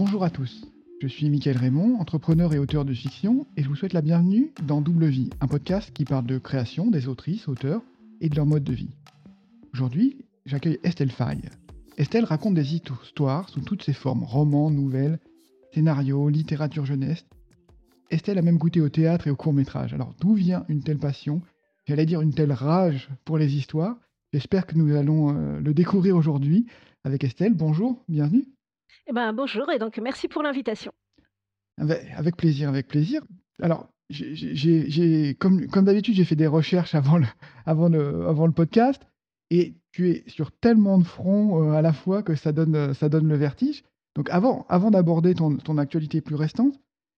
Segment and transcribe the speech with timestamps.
[0.00, 0.66] Bonjour à tous,
[1.02, 4.50] je suis Mickaël Raymond, entrepreneur et auteur de fiction, et je vous souhaite la bienvenue
[4.66, 7.82] dans Double Vie, un podcast qui parle de création des autrices, auteurs
[8.22, 8.96] et de leur mode de vie.
[9.74, 10.16] Aujourd'hui,
[10.46, 11.42] j'accueille Estelle Faye.
[11.98, 15.18] Estelle raconte des histoires sous toutes ses formes, romans, nouvelles,
[15.74, 17.26] scénarios, littérature jeunesse.
[18.10, 19.92] Estelle a même goûté au théâtre et au court métrage.
[19.92, 21.42] Alors d'où vient une telle passion?
[21.84, 23.98] J'allais dire une telle rage pour les histoires.
[24.32, 26.64] J'espère que nous allons euh, le découvrir aujourd'hui
[27.04, 27.52] avec Estelle.
[27.52, 28.46] Bonjour, bienvenue.
[29.06, 30.92] Eh ben, bonjour et donc merci pour l'invitation.
[31.78, 33.22] Avec plaisir, avec plaisir.
[33.60, 37.26] Alors, j'ai, comme, comme d'habitude, j'ai fait des recherches avant le,
[37.64, 39.02] avant, le, avant le podcast
[39.50, 43.08] et tu es sur tellement de fronts euh, à la fois que ça donne, ça
[43.08, 43.82] donne le vertige.
[44.14, 46.74] Donc, avant, avant d'aborder ton, ton actualité plus restante,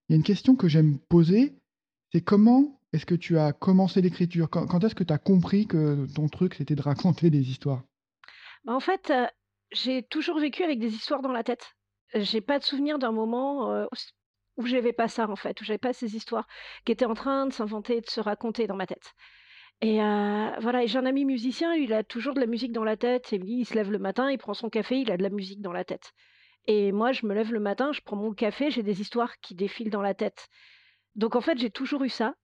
[0.08, 1.54] il y a une question que j'aime poser
[2.12, 4.50] c'est comment est-ce que tu as commencé l'écriture?
[4.50, 7.82] Quand, quand est-ce que tu as compris que ton truc, c'était de raconter des histoires?
[8.64, 9.26] Bah, en fait, euh,
[9.72, 11.74] j'ai toujours vécu avec des histoires dans la tête.
[12.14, 13.86] J'ai pas de souvenir d'un moment euh,
[14.56, 16.46] où j'avais pas ça en fait, où j'avais pas ces histoires
[16.84, 19.14] qui étaient en train de s'inventer, de se raconter dans ma tête.
[19.82, 19.96] Et
[20.60, 23.32] voilà, j'ai un ami musicien, il a toujours de la musique dans la tête.
[23.32, 25.60] Et il se lève le matin, il prend son café, il a de la musique
[25.60, 26.12] dans la tête.
[26.66, 29.56] Et moi, je me lève le matin, je prends mon café, j'ai des histoires qui
[29.56, 30.48] défilent dans la tête.
[31.16, 32.34] Donc en fait, j'ai toujours eu ça.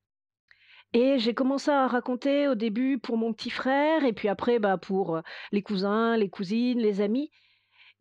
[0.94, 4.78] Et j'ai commencé à raconter au début pour mon petit frère, et puis après, bah,
[4.78, 5.20] pour
[5.52, 7.30] les cousins, les cousines, les amis.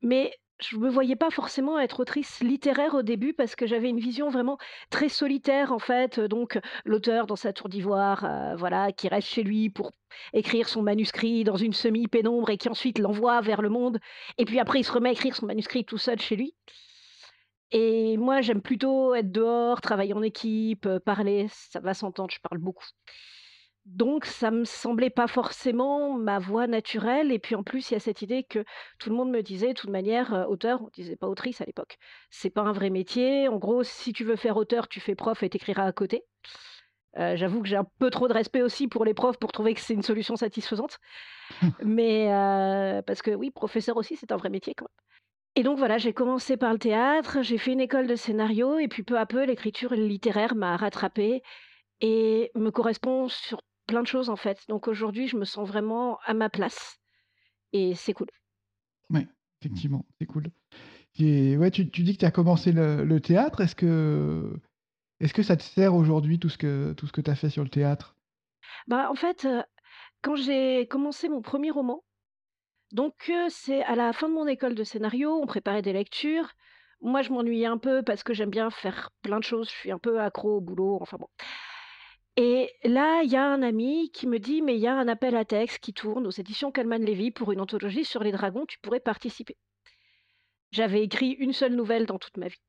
[0.01, 3.89] Mais je ne me voyais pas forcément être autrice littéraire au début parce que j'avais
[3.89, 4.57] une vision vraiment
[4.89, 6.19] très solitaire en fait.
[6.19, 9.91] Donc l'auteur dans sa tour d'ivoire, voilà, qui reste chez lui pour
[10.33, 13.99] écrire son manuscrit dans une semi-pénombre et qui ensuite l'envoie vers le monde.
[14.37, 16.55] Et puis après il se remet à écrire son manuscrit tout seul chez lui.
[17.71, 22.59] Et moi j'aime plutôt être dehors, travailler en équipe, parler, ça va s'entendre, je parle
[22.59, 22.85] beaucoup.
[23.85, 27.97] Donc ça me semblait pas forcément ma voix naturelle et puis en plus il y
[27.97, 28.65] a cette idée que
[28.99, 31.97] tout le monde me disait de toute manière auteur, on disait pas autrice à l'époque.
[32.29, 33.47] C'est pas un vrai métier.
[33.47, 36.23] En gros, si tu veux faire auteur, tu fais prof et t'écriras à côté.
[37.15, 39.79] J'avoue que j'ai un peu trop de respect aussi pour les profs pour trouver que
[39.79, 40.99] c'est une solution satisfaisante.
[41.83, 42.27] Mais
[43.07, 45.07] parce que oui, professeur aussi, c'est un vrai métier quand même.
[45.57, 48.87] Et donc voilà, j'ai commencé par le théâtre, j'ai fait une école de scénario et
[48.87, 51.41] puis peu à peu l'écriture littéraire m'a rattrapée
[51.99, 54.59] et me correspond sur plein de choses en fait.
[54.69, 56.99] Donc aujourd'hui, je me sens vraiment à ma place
[57.73, 58.27] et c'est cool.
[59.09, 59.25] Oui,
[59.59, 60.43] effectivement, c'est cool.
[61.17, 63.61] Et ouais, tu, tu dis que tu as commencé le, théâtre.
[63.61, 64.59] Est-ce que,
[65.19, 67.49] est-ce que ça te sert aujourd'hui tout ce que, tout ce que tu as fait
[67.49, 68.15] sur le théâtre?
[68.85, 69.63] Bah en fait, euh,
[70.21, 72.03] quand j'ai commencé mon premier roman,
[72.91, 76.49] donc c'est à la fin de mon école de scénario, on préparait des lectures.
[77.01, 79.69] Moi, je m'ennuyais un peu parce que j'aime bien faire plein de choses.
[79.69, 80.97] Je suis un peu accro au boulot.
[80.99, 81.27] Enfin bon.
[82.37, 85.07] Et là, il y a un ami qui me dit, mais il y a un
[85.07, 88.65] appel à texte qui tourne aux éditions Calman Levy pour une anthologie sur les dragons,
[88.67, 89.57] tu pourrais participer.
[90.71, 92.61] J'avais écrit une seule nouvelle dans toute ma vie.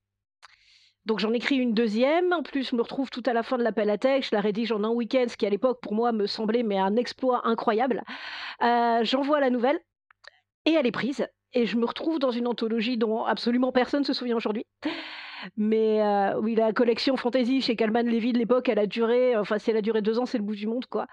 [1.05, 3.63] Donc j'en écris une deuxième, en plus je me retrouve tout à la fin de
[3.63, 6.13] l'appel à texte, je la rédige en un week-end, ce qui à l'époque pour moi
[6.13, 8.05] me semblait mais un exploit incroyable.
[8.61, 9.81] J'envoie la nouvelle
[10.69, 14.07] et elle est prise, et je me retrouve dans une anthologie dont absolument personne ne
[14.07, 14.67] se souvient aujourd'hui.
[15.57, 19.59] Mais euh, oui, la collection fantasy chez Calman Levy de l'époque, elle a duré, enfin,
[19.59, 21.07] si elle a duré deux ans, c'est le bout du monde, quoi.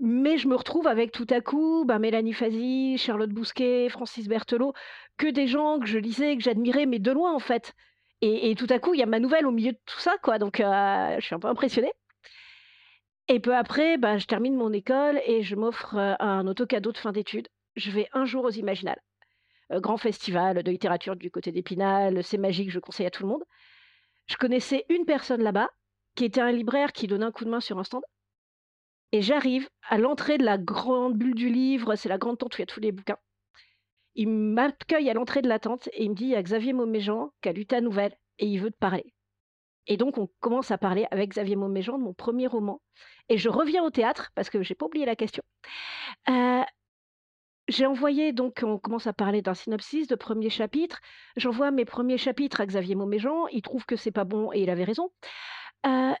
[0.00, 4.74] Mais je me retrouve avec tout à coup bah, Mélanie Fazi, Charlotte Bousquet, Francis Berthelot,
[5.16, 7.74] que des gens que je lisais, que j'admirais, mais de loin en fait.
[8.24, 10.38] Et, tout à coup, il y a ma nouvelle au milieu de tout ça, quoi.
[10.38, 11.90] Donc, euh, je suis un peu impressionnée.
[13.26, 16.98] Et peu après, bah, je termine mon école et je m'offre euh, un auto-cadeau de
[16.98, 17.48] fin d'études.
[17.76, 19.00] Je vais un jour aux Imaginales
[19.80, 23.44] grand festival de littérature du côté d'Épinal, c'est magique, je conseille à tout le monde.
[24.26, 25.70] Je connaissais une personne là-bas,
[26.14, 28.02] qui était un libraire qui donnait un coup de main sur un stand.
[29.12, 32.58] Et j'arrive à l'entrée de la grande bulle du livre, c'est la grande tente où
[32.58, 33.18] il y a tous les bouquins.
[34.14, 36.72] Il m'accueille à l'entrée de la tente et il me dit il y a Xavier
[36.72, 39.14] Mauméjean qui a lu ta nouvelle et il veut te parler.
[39.86, 42.82] Et donc on commence à parler avec Xavier Mauméjean de mon premier roman.
[43.28, 45.42] Et je reviens au théâtre parce que j'ai pas oublié la question.
[46.28, 46.62] Euh,
[47.68, 51.00] j'ai envoyé, donc on commence à parler d'un synopsis de premier chapitre.
[51.36, 53.46] J'envoie mes premiers chapitres à Xavier Mauméjean.
[53.48, 55.12] Il trouve que c'est pas bon et il avait raison.
[55.86, 56.12] Euh,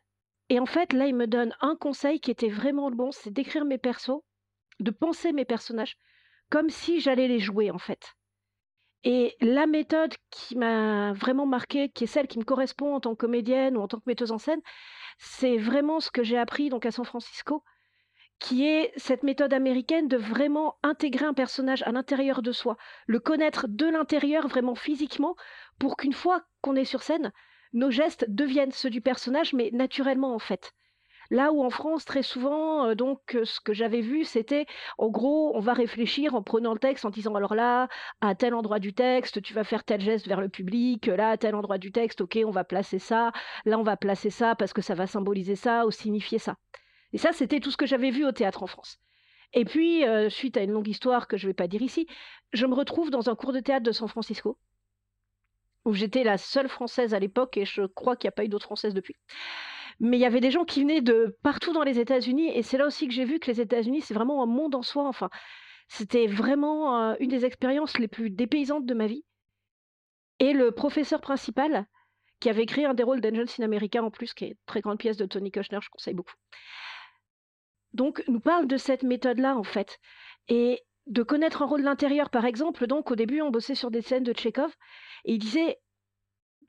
[0.48, 3.64] et en fait, là, il me donne un conseil qui était vraiment bon, c'est d'écrire
[3.64, 4.22] mes persos,
[4.80, 5.96] de penser mes personnages
[6.50, 8.14] comme si j'allais les jouer en fait.
[9.04, 13.12] Et la méthode qui m'a vraiment marqué, qui est celle qui me correspond en tant
[13.14, 14.60] que comédienne ou en tant que metteuse en scène,
[15.18, 17.64] c'est vraiment ce que j'ai appris donc à San Francisco
[18.38, 22.76] qui est cette méthode américaine de vraiment intégrer un personnage à l'intérieur de soi,
[23.06, 25.36] le connaître de l'intérieur vraiment physiquement,
[25.78, 27.32] pour qu'une fois qu'on est sur scène,
[27.72, 30.72] nos gestes deviennent ceux du personnage, mais naturellement en fait.
[31.30, 34.66] Là où en France, très souvent, heu, donc heu, ce que j'avais vu, c'était
[34.98, 37.88] en gros, on va réfléchir en prenant le texte, en disant: «Alors là,
[38.20, 41.36] à tel endroit du texte, tu vas faire tel geste vers le public, là, à
[41.38, 43.32] tel endroit du texte, OK, on va placer ça,
[43.64, 46.56] là, on va placer ça parce que ça va symboliser ça ou signifier ça».
[47.12, 48.98] Et ça, c'était tout ce que j'avais vu au théâtre en France.
[49.54, 52.06] Et puis, heu, suite à une longue histoire que je vais pas dire ici,
[52.52, 54.58] je me retrouve dans un cours de théâtre de San Francisco
[55.84, 58.48] où j'étais la seule française à l'époque et je crois qu'il y a pas eu
[58.48, 59.16] d'autres françaises depuis.
[60.00, 62.78] Mais il y avait des gens qui venaient de partout dans les États-Unis et c'est
[62.78, 65.30] là aussi que j'ai vu que les États-Unis, c'est vraiment un monde en soi, enfin,
[65.88, 69.24] c'était vraiment, heu, une des expériences les plus dépaysantes de ma vie
[70.40, 71.86] et le professeur principal,
[72.40, 74.80] qui avait écrit un des rôles d'Angels in America en plus, qui est une très
[74.82, 76.34] grande pièce de Tony Kushner, je conseille beaucoup.
[77.94, 79.98] Donc nous parle de cette méthode-là, en fait
[80.48, 82.30] et de connaître un rôle de l'intérieur.
[82.30, 84.72] Par exemple, donc au début, on bossait sur des scènes de Tchekhov
[85.24, 85.78] et il disait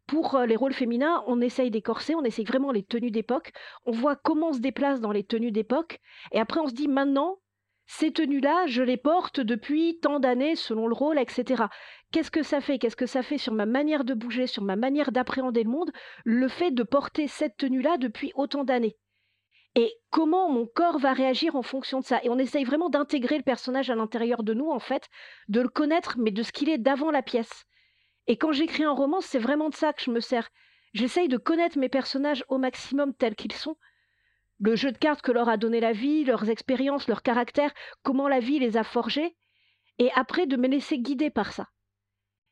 [0.07, 3.53] pour euh, les rôles féminins, on essaye d'écorcer, on essaye vraiment les tenues d'époque,
[3.85, 5.99] on voit comment on se déplace dans les tenues d'époque,
[6.33, 7.39] et après on se dit maintenant,
[7.85, 11.63] ces tenues-là, je les porte depuis tant d'années selon le rôle, etc.
[12.11, 12.79] Qu'est-ce que ça fait?
[12.79, 15.91] Qu'est-ce que ça fait sur ma manière de bouger, sur ma manière d'appréhender le monde,
[16.25, 18.97] le fait de porter cette tenue-là depuis autant d'années?
[19.75, 22.19] Et comment mon corps va réagir en fonction de ça.
[22.23, 25.09] Et on essaye vraiment d'intégrer le personnage à l'intérieur de nous, en fait,
[25.47, 27.65] de le connaître, mais de ce qu'il est d'avant la pièce.
[28.27, 30.49] Et quand j'écris un roman, c'est vraiment de ça que je me sers.
[30.93, 33.77] J'essaye de connaître mes personnages au maximum tels qu'ils sont.
[34.59, 37.73] Le jeu de cartes que leur a donné la vie, leurs expériences, leur caractère,
[38.03, 39.35] comment la vie les a forgés,
[39.97, 41.67] et après de me laisser guider par ça.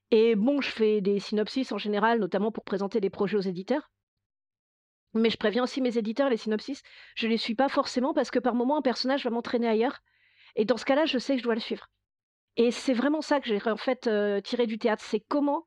[0.09, 3.89] Et bon, je fais des synopsis en général, notamment pour présenter des projets aux éditeurs.
[5.13, 6.81] Mais je préviens aussi mes éditeurs, les synopsis,
[7.15, 9.99] je les suis pas forcément parce que par moment un personnage va m'entraîner ailleurs.
[10.55, 11.87] Et dans ce cas-là, je sais que je dois le suivre.
[12.57, 15.65] Et c'est vraiment ça que j'ai en fait euh, tiré du théâtre, c'est comment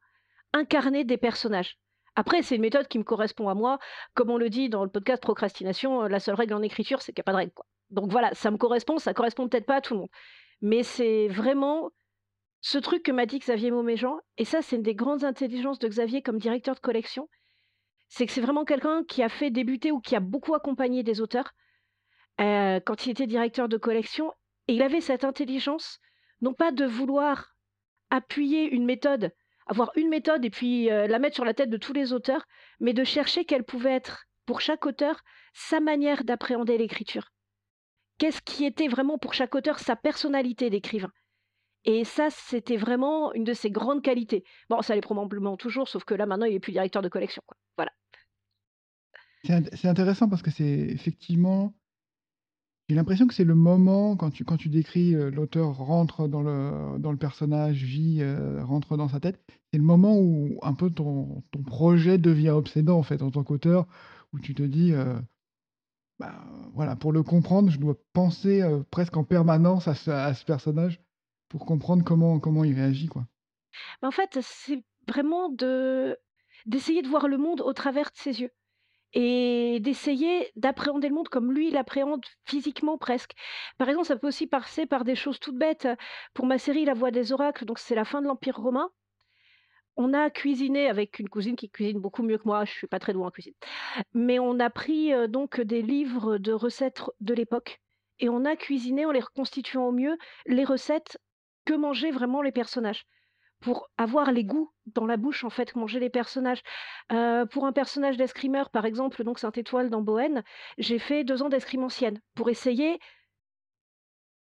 [0.52, 1.78] incarner des personnages.
[2.16, 3.78] Après, c'est une méthode qui me correspond à moi.
[4.14, 7.12] Comme on le dit dans le podcast Procrastination, euh, la seule règle en écriture, c'est
[7.12, 7.52] qu'il n'y a pas de règle.
[7.52, 7.66] Quoi.
[7.90, 10.10] Donc voilà, ça me correspond, ça correspond peut-être pas à tout le monde.
[10.60, 11.90] Mais c'est vraiment
[12.60, 15.88] ce truc que m'a dit Xavier Mauméjean, et ça, c'est une des grandes intelligences de
[15.88, 17.28] Xavier comme directeur de collection,
[18.16, 21.20] c'est que c'est vraiment quelqu'un qui a fait débuter ou qui a beaucoup accompagné des
[21.20, 21.52] auteurs
[22.40, 24.32] euh, quand il était directeur de collection.
[24.68, 25.98] Et il avait cette intelligence,
[26.40, 27.56] non pas de vouloir
[28.10, 29.32] appuyer une méthode,
[29.66, 32.44] avoir une méthode et puis euh, la mettre sur la tête de tous les auteurs,
[32.78, 35.20] mais de chercher quelle pouvait être, pour chaque auteur,
[35.52, 37.32] sa manière d'appréhender l'écriture.
[38.18, 41.10] Qu'est-ce qui était vraiment pour chaque auteur sa personnalité d'écrivain?
[41.84, 44.44] Et ça, c'était vraiment une de ses grandes qualités.
[44.70, 47.42] Bon, ça l'est probablement toujours, sauf que là, maintenant, il est plus directeur de collection.
[49.44, 51.74] C'est intéressant parce que c'est effectivement.
[52.88, 56.42] J'ai l'impression que c'est le moment, quand tu, quand tu décris euh, l'auteur rentre dans
[56.42, 59.40] le, dans le personnage, vit, euh, rentre dans sa tête,
[59.72, 63.42] c'est le moment où un peu ton, ton projet devient obsédant en fait en tant
[63.42, 63.86] qu'auteur,
[64.34, 65.18] où tu te dis, euh,
[66.18, 66.44] bah,
[66.74, 71.02] voilà, pour le comprendre, je dois penser presque en permanence à ce, à ce personnage
[71.48, 73.26] pour comprendre comment comment il réagit, quoi.
[74.02, 76.18] en fait, c'est vraiment de
[76.66, 78.50] d'essayer de voir le monde au travers de ses yeux
[79.14, 83.32] et d'essayer d'appréhender le monde comme lui l'appréhende physiquement presque.
[83.78, 85.88] Par exemple, ça peut aussi passer par des choses toutes bêtes.
[86.34, 88.90] Pour ma série La Voix des oracles, donc c'est la fin de l'Empire romain.
[89.96, 92.98] On a cuisiné avec une cousine qui cuisine beaucoup mieux que moi, je suis pas
[92.98, 93.54] très douée en cuisine.
[94.12, 97.80] Mais on a pris, donc des livres de recettes de l'époque
[98.18, 101.18] et on a cuisiné en les reconstituant au mieux les recettes
[101.64, 103.06] que mangeaient vraiment les personnages
[103.64, 106.60] pour avoir les goûts dans la bouche en fait mangeaient les personnages.
[107.08, 110.42] Pour un personnage d'escrimeur par exemple, donc Saint-Étoile dans Bohème,
[110.76, 112.98] j'ai fait deux ans d'escrime ancienne pour essayer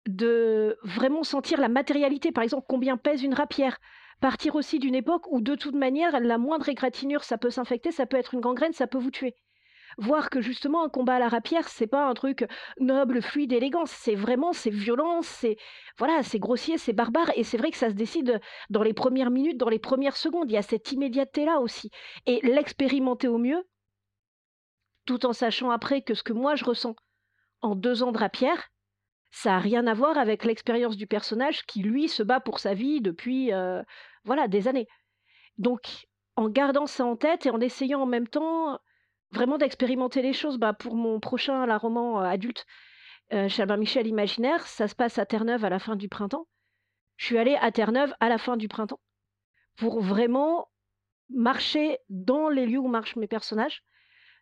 [0.07, 3.79] de vraiment sentir la matérialité, par exemple combien pèse une rapière?
[4.21, 8.05] Partir aussi d'une époque où de toute manière la moindre égratignure ça peut s'infecter, ça
[8.05, 9.35] peut être une gangrène, ça peut vous tuer
[9.99, 12.47] voir que justement un combat à la rapière, c'est pas un truc
[12.79, 15.57] noble, fluide, élégant, c'est vraiment, c'est violent, c'est
[15.99, 19.31] voilà, c'est grossier, c'est barbare, et c'est vrai que ça se décide dans les premières
[19.31, 20.51] minutes, dans les premières secondes.
[20.51, 21.91] Il y a cette immédiateté-là aussi,
[22.27, 23.67] et l'expérimenter au mieux,
[25.07, 26.97] tout en sachant après que ce que moi je ressens
[27.63, 28.69] en deux ans de rapière,
[29.31, 32.75] ça n'a rien à voir avec l'expérience du personnage qui lui se bat pour sa
[32.75, 33.83] vie depuis euh,
[34.25, 34.87] voilà des années.
[35.59, 38.79] Donc en gardant ça en tête et en essayant en même temps
[39.33, 40.59] vraiment d'expérimenter les choses.
[40.59, 42.67] Bah, pour mon prochain la roman euh, adulte,
[43.33, 46.47] euh, Albert Michel Imaginaire, ça se passe à Terre-Neuve à la fin du printemps.
[47.17, 49.01] Je suis allée à Terre-Neuve à la fin du printemps
[49.77, 50.69] pour vraiment
[51.29, 53.83] marcher dans les lieux où marchent mes personnages,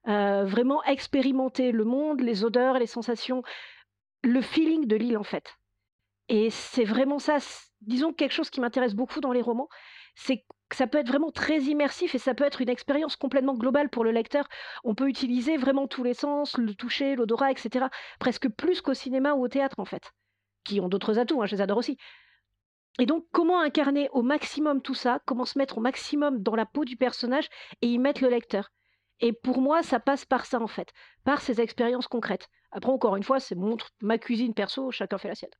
[0.07, 3.43] euh, vraiment expérimenter le monde, les odeurs, les sensations,
[4.23, 5.57] le feeling de l'île en fait.
[6.29, 7.39] Et c'est vraiment ça,
[7.81, 9.69] disons quelque chose qui m'intéresse beaucoup dans les romans,
[10.15, 13.89] c'est ça peut être vraiment très immersif et ça peut être une expérience complètement globale
[13.89, 14.49] pour le lecteur.
[14.83, 17.87] On peut utiliser vraiment tous les sens, le toucher, l'odorat, etc.
[18.19, 20.13] Presque plus qu'au cinéma ou au théâtre, en fait,
[20.65, 21.97] qui ont d'autres atouts, hein, je les adore aussi.
[22.99, 26.67] Et donc, comment incarner au maximum tout ça Comment se mettre au maximum dans la
[26.67, 27.49] peau du personnage
[27.83, 28.71] et y mettre le lecteur?
[29.21, 30.93] Et pour moi, ça passe par ça, en fait,
[31.25, 32.49] par ces expériences concrètes.
[32.73, 35.51] Après, encore une fois, c'est montre ma cuisine perso, chacun fait la sienne.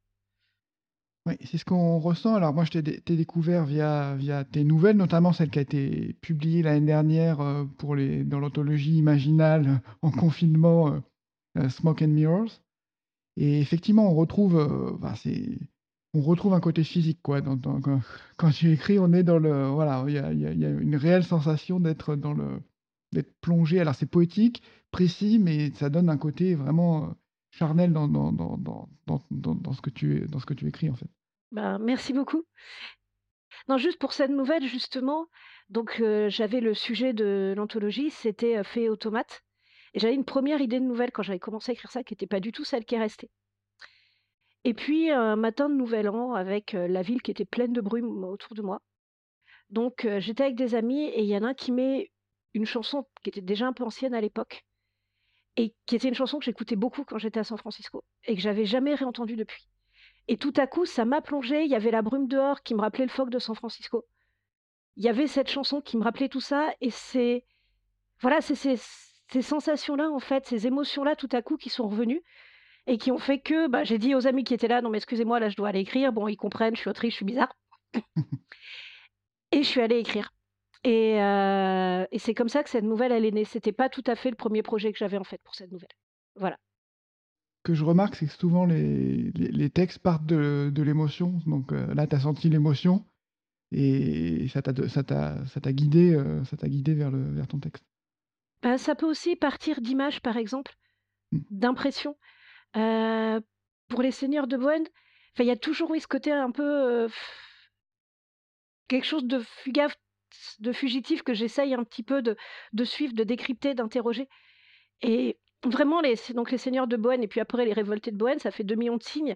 [1.27, 2.35] Oui, c'est ce qu'on ressent.
[2.35, 6.63] Alors moi, je t'ai découvert via, via tes nouvelles, notamment celle qui a été publiée
[6.63, 11.01] l'année dernière euh, pour les, dans l'anthologie Imaginale euh, en confinement,
[11.57, 12.61] euh, Smoke and Mirrors.
[13.37, 15.59] Et effectivement, on retrouve, c'est,
[16.13, 17.41] on retrouve un côté physique, quoi.
[17.43, 21.25] quand, tu écris, on est dans le, voilà, il y a, y a, une réelle
[21.25, 22.61] sensation d'être dans le,
[23.13, 23.81] d'être plongé.
[23.81, 24.63] Alors c'est poétique,
[24.93, 27.17] précis, mais ça donne un côté vraiment
[27.55, 31.09] charnel dans, dans, dans, dans, ce que tu, dans ce que tu écris, en fait.
[31.53, 32.45] Ben, merci beaucoup.
[33.69, 35.27] Non, juste pour cette nouvelle, justement,
[35.69, 39.43] donc j'avais le sujet de l'anthologie, c'était fait automate.
[39.95, 42.27] Et j'avais une première idée de nouvelle quand j'avais commencé à écrire ça, qui n'était
[42.27, 43.31] pas du tout celle qui est restée.
[44.65, 48.25] Et puis, un matin de Nouvel An, avec la ville qui était pleine de brume
[48.25, 48.83] autour de moi.
[49.71, 52.11] Donc, j'étais avec des amis et il y en a un qui met
[52.55, 54.65] une chanson qui était déjà un peu ancienne à l'époque,
[55.57, 58.41] et qui était une chanson que j'écoutais beaucoup quand j'étais à San Francisco et que
[58.41, 59.69] j'avais jamais réentendue depuis.
[60.27, 61.65] Et tout à coup, ça m'a plongé.
[61.65, 64.07] Il y avait la brume dehors qui me rappelait le phoque de San Francisco.
[64.97, 67.45] Il y avait cette chanson qui me rappelait tout ça, et c'est
[68.21, 72.23] voilà, c'est ces, sensations-là en fait, ces émotions-là tout à coup qui sont revenues
[72.87, 74.99] et qui ont fait que bah, j'ai dit aux amis qui étaient là, non mais
[74.99, 76.13] excusez-moi, là je dois aller écrire.
[76.13, 77.55] Bon, ils comprennent, je suis autrice, je suis bizarre.
[79.53, 80.33] et je suis allée écrire.
[80.87, 83.45] Euh, et, c'est comme ça que cette nouvelle, elle est née.
[83.45, 85.89] C'était pas tout à fait le premier projet que j'avais en fait pour cette nouvelle.
[86.37, 86.59] Voilà.
[87.59, 91.41] Ce que je remarque, c'est que souvent les, les, textes partent de, de l'émotion.
[91.47, 93.07] Donc euh, là, tu as senti l'émotion
[93.73, 97.85] et ça t'a guidé, euh, ça guidé vers, le, vers ton texte.
[98.63, 100.77] Bah, ça peut aussi partir d'images, par exemple,
[101.33, 101.39] mmh.
[101.51, 102.17] d'impressions.
[102.73, 104.85] pour les seigneurs de Bohème,
[105.39, 107.09] il y a toujours ce côté un peu
[108.89, 109.95] quelque chose de fugave
[110.61, 112.37] de fugitifs que j'essaye un petit peu de,
[112.73, 114.29] de suivre, de décrypter, d'interroger.
[115.03, 118.39] Et vraiment, les, donc les seigneurs de Bohème et puis après les révoltés de Bohème,
[118.39, 119.35] ça fait 2 millions de signes.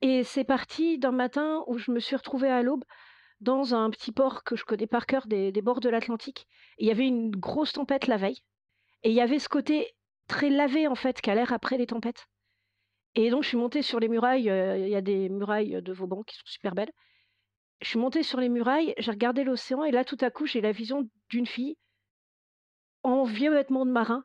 [0.00, 2.84] Et c'est parti d'un matin où je me suis retrouvée à l'aube
[3.40, 6.46] dans un petit port que je connais par cœur des, bords de l'Atlantique.
[6.78, 8.42] Il y avait une grosse tempête la veille.
[9.02, 9.94] Et il y avait ce côté
[10.28, 12.26] très lavé, en fait, qu'a l'air après les tempêtes.
[13.14, 14.50] Et donc, je suis montée sur les murailles.
[14.50, 16.92] Euh, il y a des murailles de Vauban qui sont super belles
[17.80, 20.60] je suis montée sur les murailles, j'ai regardé l'océan et là, tout à coup, j'ai
[20.60, 21.76] la vision d'une fille
[23.02, 24.24] en vieux vêtements de marin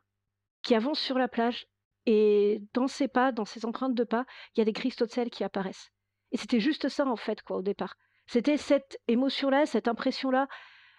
[0.62, 1.66] qui avance sur la plage
[2.04, 5.10] et dans ses pas, dans ses empreintes de pas, il y a des cristaux de
[5.10, 5.90] sel qui apparaissent.
[6.32, 7.96] Et c'était juste ça en fait, quoi, au départ.
[8.26, 10.48] C'était cette émotion-là, cette impression-là.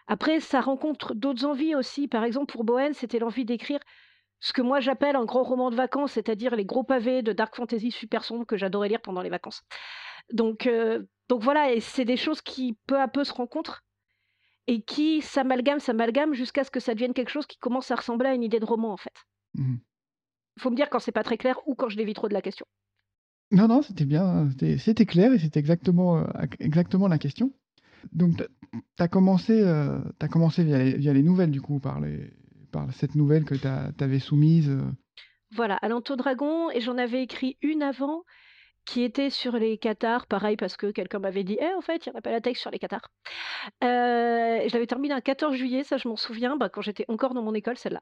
[0.08, 2.08] Après, ça rencontre d'autres envies aussi.
[2.08, 3.80] Par exemple, pour Bohème, c'était l'envie d'écrire
[4.40, 7.56] ce que moi j'appelle un grand roman de vacances, c'est-à-dire les gros pavés de dark
[7.56, 9.64] fantasy super sombres que j'adorais lire pendant les vacances.
[10.32, 13.84] Donc, euh, donc voilà, et c'est des choses qui peu à peu se rencontrent
[14.68, 18.30] et qui s'amalgament, s'amalgament jusqu'à ce que ça devienne quelque chose qui commence à ressembler
[18.30, 19.14] à une idée de roman en fait.
[19.56, 19.80] Il mmh
[20.60, 22.42] faut me dire quand c'est pas très clair ou quand je dévie trop de la
[22.42, 22.66] question.
[23.52, 26.26] Non, non, c'était bien, c'était clair et c'était exactement, euh,
[26.60, 27.54] exactement la question.
[28.12, 32.02] Donc, tu as commencé, euh, as commencé via les, via les, nouvelles, du coup, par,
[32.02, 32.34] les,
[32.72, 34.76] par cette nouvelle que tu avais soumise.
[35.52, 38.24] Voilà, à Dragon, et j'en avais écrit une avant
[38.88, 42.12] qui était sur les cathares, pareil parce que quelqu'un m'avait dit Eh, en fait, il
[42.12, 43.12] n'y a pas la texte sur les cathares.
[43.84, 47.34] Euh, je l'avais terminée un 14 juillet, ça je m'en souviens, bah, quand j'étais encore
[47.34, 48.02] dans mon école, celle-là.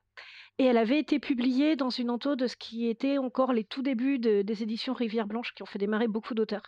[0.59, 3.81] Et elle avait été publiée dans une ento de ce qui était encore les tout
[3.81, 6.63] débuts des éditions Rivière Blanche qui ont fait démarrer beaucoup d'auteurs.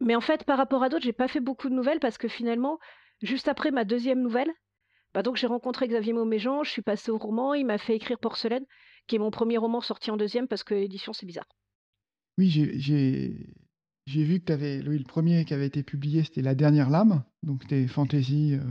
[0.00, 2.28] Mais en fait, par rapport à d'autres, j'ai pas fait beaucoup de nouvelles parce que
[2.28, 2.80] finalement,
[3.22, 4.50] juste après ma deuxième nouvelle,
[5.14, 8.18] bah donc j'ai rencontré Xavier Mauméjean, je suis passée au roman, il m'a fait écrire
[8.18, 8.66] Porcelaine,
[9.06, 11.46] qui est mon premier roman sorti en deuxième parce que l'édition c'est bizarre.
[12.38, 16.88] Oui, j'ai vu que tu avais le premier qui avait été publié, c'était La Dernière
[16.88, 18.62] Lame, donc c'était fantasy, euh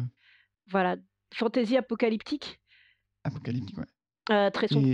[0.69, 0.95] Voilà,
[1.33, 2.59] fantaisie apocalyptique.
[3.23, 3.85] apocalyptique, ouais
[4.29, 4.87] Euh, très sombre.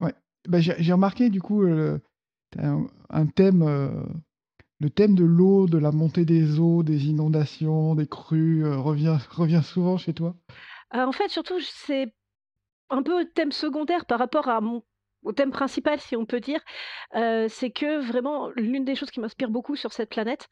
[0.00, 0.14] ouais,
[0.48, 1.62] bah, j'ai remarqué du coup,
[3.10, 4.02] un thème, euh,
[4.80, 9.18] le thème de l'eau, de la montée des eaux, des inondations, des crues, euh, revient
[9.30, 10.36] revient souvent chez toi?
[10.92, 12.14] en fait, surtout, c'est
[12.90, 14.82] un peu thème secondaire par rapport à mon
[15.22, 16.60] au thème principal, si on peut dire,
[17.12, 20.48] c'est que vraiment l'une des choses qui m'inspire beaucoup sur cette planète,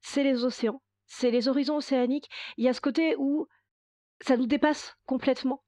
[0.00, 2.28] c'est les océans, c'est les horizons océaniques.
[2.56, 3.46] Il y a ce côté où
[4.20, 5.62] ça nous dépasse complètement.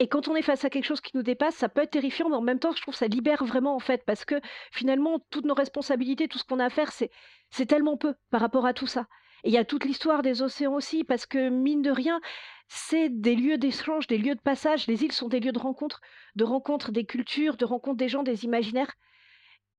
[0.00, 2.28] Et quand on est face à quelque chose qui nous dépasse, ça peut être terrifiant,
[2.28, 4.40] mais en même temps, je trouve que ça libère vraiment, en fait, parce que
[4.72, 7.10] finalement, toutes nos responsabilités, tout ce qu'on a à faire, c'est,
[7.50, 9.06] c'est tellement peu par rapport à tout ça.
[9.44, 12.20] Et il y a toute l'histoire des océans aussi, parce que mine de rien,
[12.68, 14.86] c'est des lieux d'échange, des lieux de passage.
[14.86, 16.00] Les îles sont des lieux de rencontre,
[16.36, 18.94] de rencontre des cultures, de rencontre des gens, des imaginaires.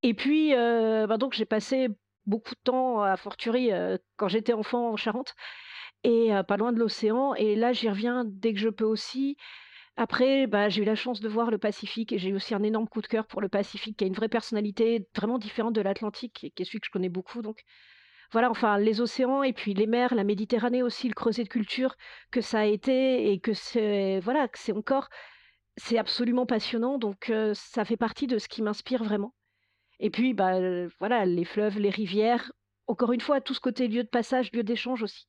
[0.03, 1.89] Et puis, euh, bah donc j'ai passé
[2.25, 5.35] beaucoup de temps à Forturie euh, quand j'étais enfant en Charente,
[6.03, 7.33] et euh, pas loin de l'océan.
[7.35, 9.37] Et là, j'y reviens dès que je peux aussi.
[9.97, 12.63] Après, bah, j'ai eu la chance de voir le Pacifique et j'ai eu aussi un
[12.63, 15.81] énorme coup de cœur pour le Pacifique, qui a une vraie personnalité vraiment différente de
[15.81, 17.41] l'Atlantique, qui est celui que je connais beaucoup.
[18.35, 21.95] Voilà, enfin, les océans et puis les mers, la Méditerranée aussi, le creuset de culture
[22.31, 25.07] que ça a été et que c'est, voilà, c'est encore,
[25.77, 26.97] c'est absolument passionnant.
[26.97, 29.33] Donc, euh, ça fait partie de ce qui m'inspire vraiment.
[30.01, 32.51] Et puis, bah, euh, voilà, les fleuves, les rivières,
[32.87, 35.27] encore une fois, tout ce côté lieu de passage, lieu d'échange aussi.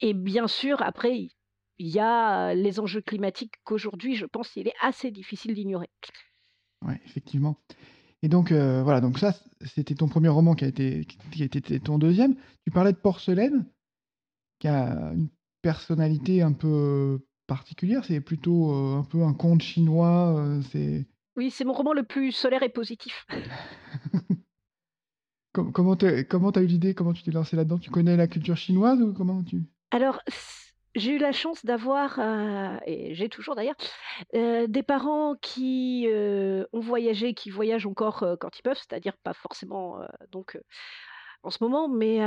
[0.00, 1.26] Et bien sûr, après,
[1.78, 5.90] il y a les enjeux climatiques qu'aujourd'hui, je pense, il est assez difficile d'ignorer.
[6.82, 7.56] Oui, effectivement.
[8.22, 11.46] Et donc, euh, voilà, donc ça, c'était ton premier roman qui a été, qui a
[11.46, 12.36] été ton deuxième.
[12.64, 13.66] Tu parlais de Porcelaine,
[14.60, 15.28] qui a une
[15.60, 18.04] personnalité un peu particulière.
[18.04, 20.38] C'est plutôt euh, un peu un conte chinois.
[20.38, 21.04] Euh, c'est...
[21.36, 23.26] Oui, c'est mon roman le plus solaire et positif.
[25.52, 26.94] comment tu as eu l'idée?
[26.94, 27.78] Comment tu t'es lancé là-dedans?
[27.78, 29.64] Tu connais la culture chinoise ou comment tu...
[29.90, 30.20] Alors,
[30.94, 33.76] j'ai eu la chance d'avoir, euh, et j'ai toujours d'ailleurs,
[34.34, 39.32] euh, des parents qui, euh, ont voyagé, qui voyagent encore, quand ils peuvent, c'est-à-dire pas
[39.32, 40.58] forcément, donc
[41.42, 42.18] en ce moment, mais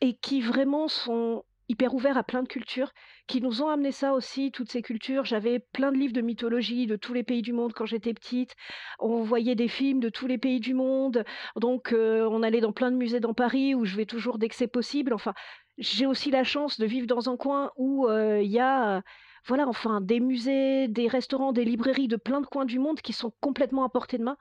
[0.00, 2.92] et qui vraiment sont hyper ouverts à plein de cultures,
[3.26, 5.26] qui nous ont amené ça aussi, toutes ces cultures.
[5.26, 8.54] J'avais plein de livres de mythologie de tous les pays du monde quand j'étais petite.
[8.98, 11.24] On voyait des films de tous les pays du monde.
[11.56, 14.54] Donc, on allait dans plein de musées dans Paris où je vais toujours dès que
[14.54, 15.12] c'est possible.
[15.12, 15.34] Enfin,
[15.78, 19.02] j'ai aussi la chance de vivre dans un coin où il y a,
[19.46, 23.12] voilà, enfin, des musées, des restaurants, des librairies de plein de coins du monde qui
[23.12, 24.36] sont complètement à portée de main.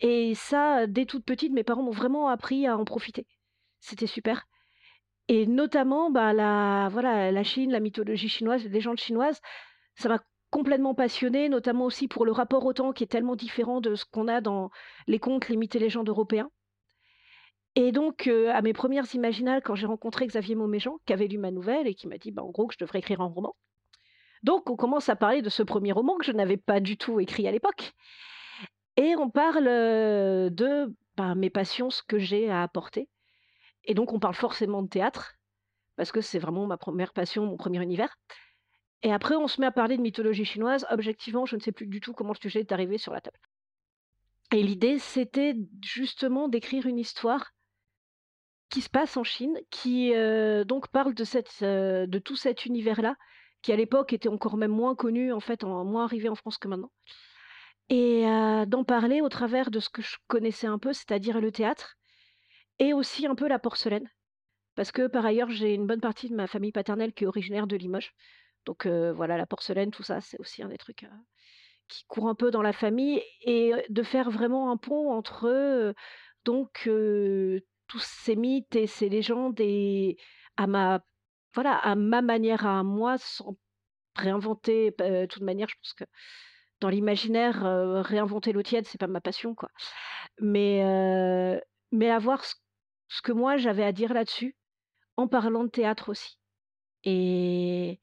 [0.00, 3.26] Et ça, dès toute petite, mes parents m'ont vraiment appris à en profiter.
[3.80, 4.46] C'était super.
[5.28, 9.40] Et notamment, bah, la, voilà, la Chine, la mythologie chinoise, les légendes chinoises,
[9.94, 10.20] ça m'a
[10.50, 14.04] complètement passionnée, notamment aussi pour le rapport au temps qui est tellement différent de ce
[14.04, 14.70] qu'on a dans
[15.06, 16.50] les contes, les mythes et légendes européens.
[17.74, 21.50] Et donc, à mes premières imaginales, quand j'ai rencontré Xavier Mauméjean, qui avait lu ma
[21.50, 23.56] nouvelle et qui m'a dit, bah, en gros, que je devrais écrire un roman.
[24.42, 27.20] Donc, on commence à parler de ce premier roman que je n'avais pas du tout
[27.20, 27.92] écrit à l'époque.
[28.96, 33.08] Et on parle de bah, mes passions, ce que j'ai à apporter.
[33.84, 35.34] Et donc, on parle forcément de théâtre,
[35.96, 38.16] parce que c'est vraiment ma première passion, mon premier univers.
[39.02, 40.86] Et après, on se met à parler de mythologie chinoise.
[40.90, 43.38] Objectivement, je ne sais plus du tout comment le sujet est arrivé sur la table.
[44.52, 47.52] Et l'idée, c'était justement d'écrire une histoire
[48.72, 50.12] qui se passe en Chine, qui
[50.64, 53.16] donc parle de, cette, de tout cet univers-là,
[53.60, 56.56] qui à l'époque était encore même moins connu, en fait, en, moins arrivé en France
[56.56, 56.90] que maintenant.
[57.90, 58.22] Et
[58.66, 61.98] d'en parler au travers de ce que je connaissais un peu, c'est-à-dire le théâtre,
[62.78, 64.08] et aussi un peu la porcelaine.
[64.74, 67.66] Parce que par ailleurs, j'ai une bonne partie de ma famille paternelle qui est originaire
[67.66, 68.14] de Limoges.
[68.64, 71.04] Donc voilà, la porcelaine, tout ça, c'est aussi un des trucs
[71.88, 73.22] qui court un peu dans la famille.
[73.42, 75.94] Et de faire vraiment un pont entre
[76.46, 76.88] donc
[77.92, 80.16] tous ces mythes et ces légendes et
[80.56, 81.00] à ma
[81.54, 83.56] voilà, à ma manière à moi, sans
[84.16, 86.04] réinventer, de toute manière, je pense que
[86.80, 87.62] dans l'imaginaire,
[88.04, 89.68] réinventer l'eau tiède, c'est pas ma passion, quoi.
[90.40, 90.82] Mais,
[91.92, 92.54] mais avoir ce,
[93.08, 94.56] ce que moi j'avais à dire là-dessus,
[95.18, 96.38] en parlant de théâtre aussi.
[97.04, 98.00] Et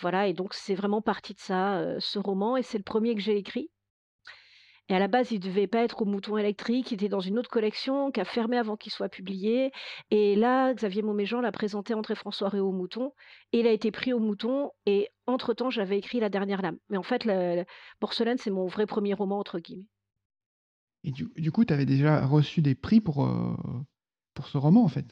[0.00, 3.22] voilà, et donc c'est vraiment parti de ça, ce roman, et c'est le premier que
[3.22, 3.70] j'ai écrit.
[4.88, 7.38] Et à la base, il devait pas être au Mouton électrique, il était dans une
[7.38, 9.72] autre collection qui a fermé avant qu'il soit publié.
[10.10, 13.12] Et là, Xavier Mauméjean l'a présenté entre François et au Mouton,
[13.52, 14.70] et il a été pris au Mouton.
[14.86, 16.78] Et entre-temps, j'avais écrit La Dernière Lame.
[16.88, 17.64] Mais en fait, la,
[17.98, 19.88] Porcelaine, c'est mon vrai premier roman, entre guillemets.
[21.02, 23.56] Et du, coup, tu avais déjà reçu des prix pour, euh,
[24.34, 25.06] pour ce roman, en fait?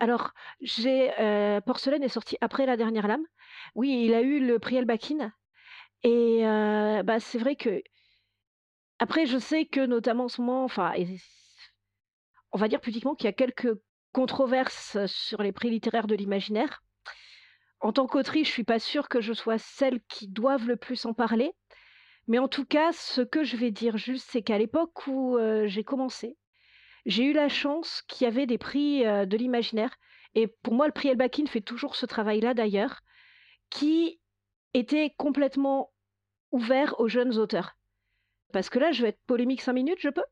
[0.00, 3.24] Alors, j'ai euh, Porcelaine est sorti après La Dernière Lame.
[3.74, 5.32] Oui, il a eu le prix Elbakin.
[6.04, 7.82] Et euh, bah, c'est vrai que
[8.98, 10.92] après, je sais que notamment en ce moment, enfin,
[12.52, 13.78] on va dire publiquement qu'il y a quelques
[14.12, 16.82] controverses sur les prix littéraires de l'imaginaire.
[17.80, 21.06] En tant qu'autrice, je suis pas sûre que je sois celle qui doive le plus
[21.06, 21.52] en parler.
[22.26, 25.66] Mais en tout cas, ce que je vais dire juste, c'est qu'à l'époque où euh,
[25.68, 26.36] j'ai commencé,
[27.06, 29.94] j'ai eu la chance qu'il y avait des prix euh, de l'imaginaire.
[30.34, 33.00] Et pour moi, le prix Elbakin fait toujours ce travail-là d'ailleurs,
[33.70, 34.20] qui
[34.74, 35.92] était complètement
[36.50, 37.77] ouvert aux jeunes auteurs.
[38.52, 40.24] Parce que là, je vais être polémique cinq minutes, je peux?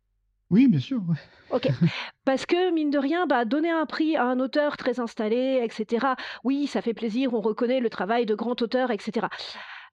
[0.50, 1.02] Oui, bien sûr.
[1.50, 1.68] Ok.
[2.24, 6.06] Parce que, mine de rien, bah, donner un prix à un auteur très installé, etc.,
[6.44, 9.26] oui, ça fait plaisir, on reconnaît le travail de grand auteur, etc.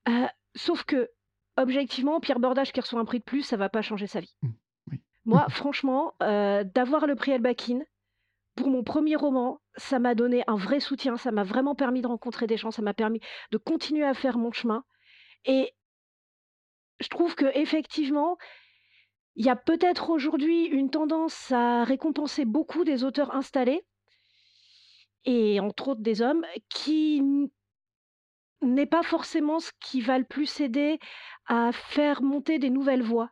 [0.07, 1.09] Euh, sauf que,
[1.57, 4.35] objectivement, Pierre Bordage qui reçoit un prix de plus, ça va pas changer sa vie.
[4.43, 7.79] Mmh, Moi, franchement, euh, d'avoir le prix Elbakin,
[8.55, 12.07] pour mon premier roman, ça m'a donné un vrai soutien, ça m'a vraiment permis de
[12.07, 13.19] rencontrer des gens, ça m'a permis
[13.51, 14.83] de continuer à faire mon chemin
[15.45, 15.73] et
[17.03, 18.37] je trouve qu'effectivement,
[19.35, 23.85] il y a peut-être aujourd'hui une tendance à récompenser beaucoup des auteurs installés
[25.25, 27.21] et entre autres des hommes qui
[28.61, 30.99] n'est pas forcément ce qui va le plus aider
[31.47, 33.31] à faire monter des nouvelles voix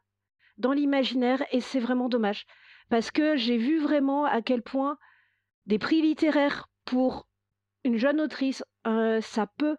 [0.58, 2.46] dans l'imaginaire et c'est vraiment dommage.
[2.90, 4.98] Parce que j'ai vu vraiment à quel point
[5.66, 7.28] des prix littéraires pour
[7.84, 9.78] une jeune autrice, ça peut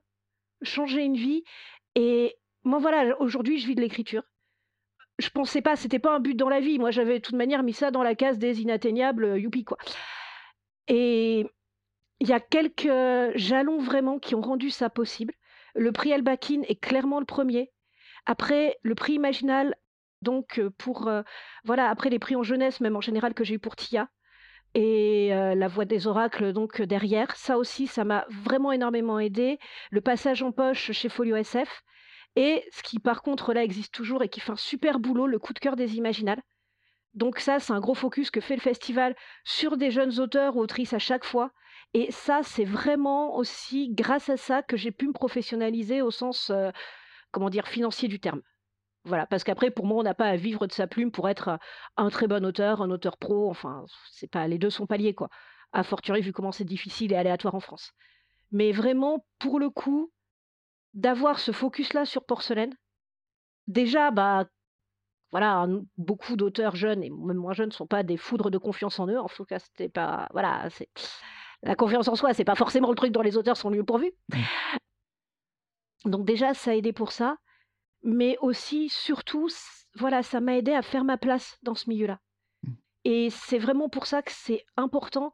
[0.63, 1.43] changer une vie.
[1.95, 4.23] Et moi, voilà, aujourd'hui, je vis de l'écriture.
[5.19, 6.79] Je pensais pas, c'était pas un but dans la vie.
[6.79, 9.79] Moi, j'avais de toute manière mis ça dans la case des inatteignables, youpi, quoi.
[10.89, 11.47] Et
[12.21, 15.35] il y a quelques jalons vraiment qui ont rendu ça possible.
[15.75, 17.73] Le prix Albakin est clairement le premier.
[18.27, 19.75] Après, le prix Imaginal,
[20.23, 21.11] donc pour
[21.65, 24.09] voilà, après les prix en jeunesse, même en général que j'ai eu pour Tia,
[24.75, 29.59] et la voix des oracles donc derrière, ça aussi, ça m'a vraiment énormément aidé.
[29.91, 31.83] Le passage en poche chez Folio SF,
[32.37, 35.39] et ce qui par contre là existe toujours et qui fait un super boulot, le
[35.39, 36.43] coup de cœur des Imaginales.
[37.15, 39.15] Donc ça, c'est un gros focus que fait le festival
[39.45, 41.51] sur des jeunes auteurs ou autrices à chaque fois.
[41.95, 46.51] Et ça, c'est vraiment aussi grâce à ça que j'ai pu me professionnaliser au sens,
[47.31, 48.41] comment dire, financier du terme.
[49.05, 51.59] Voilà, parce qu'après, pour moi, on n'a pas à vivre de sa plume pour être
[51.99, 53.51] un très bon auteur, un auteur pro.
[53.51, 55.29] Enfin, c'est pas, les deux sont paliers, quoi.
[55.73, 57.93] A fortiori, vu comment c'est difficile et aléatoire en France.
[58.53, 60.13] Mais vraiment, pour le coup,
[60.95, 62.75] d'avoir ce focus-là sur Porcelaine,
[63.67, 64.47] déjà, bah,
[65.31, 68.99] voilà, beaucoup d'auteurs jeunes et même moins jeunes ne sont pas des foudres de confiance
[69.01, 69.19] en eux.
[69.19, 70.89] En tout cas, c'était pas, voilà, c'est
[71.63, 74.13] la confiance en soi, c'est pas forcément le truc dont les auteurs sont mieux pourvus.
[74.29, 76.11] Mmh.
[76.11, 77.39] Donc déjà, ça a aidé pour ça,
[78.03, 79.49] mais aussi, surtout,
[79.97, 82.19] voilà, ça m'a aidé à faire ma place dans ce milieu-là.
[82.63, 82.73] Mmh.
[83.05, 85.33] Et c'est vraiment pour ça que c'est important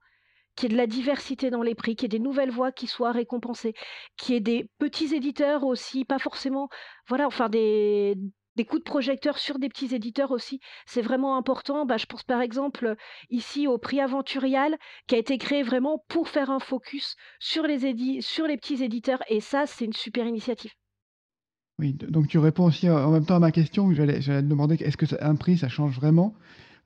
[0.59, 2.73] qu'il y ait de la diversité dans les prix, qu'il y ait des nouvelles voix
[2.73, 3.75] qui soient récompensées,
[4.16, 6.68] qu'il y ait des petits éditeurs aussi, pas forcément,
[7.07, 8.16] voilà, enfin des,
[8.57, 10.61] des coups de projecteur sur des petits éditeurs aussi.
[10.85, 11.87] C'est vraiment important.
[11.87, 12.97] Bah, je pense par exemple
[13.31, 18.21] ici au prix Aventurial qui a été créé vraiment pour faire un focus sur les,
[18.21, 19.23] sur les petits éditeurs.
[19.29, 20.73] Et ça, c'est une super initiative.
[21.79, 23.92] Oui, donc tu réponds aussi en même temps à ma question.
[23.94, 26.35] J'allais te demander est-ce que un prix, ça change vraiment?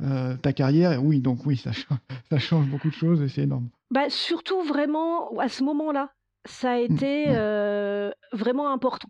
[0.03, 1.99] Euh, ta carrière Oui, donc oui, ça, change,
[2.31, 3.69] ça change beaucoup de choses et c'est énorme.
[3.91, 6.13] Bah, surtout vraiment à ce moment-là,
[6.45, 9.09] ça a mmh, été euh, vraiment important,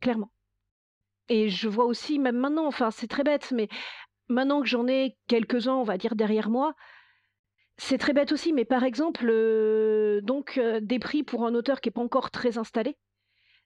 [0.00, 0.30] clairement.
[1.28, 3.68] Et je vois aussi, même maintenant, enfin, c'est très bête, mais
[4.28, 6.74] maintenant que j'en ai quelques-uns, on va dire, derrière moi,
[7.78, 9.26] c'est très bête aussi, mais par exemple,
[10.22, 12.98] donc des prix pour un auteur qui n'est pas encore très installé,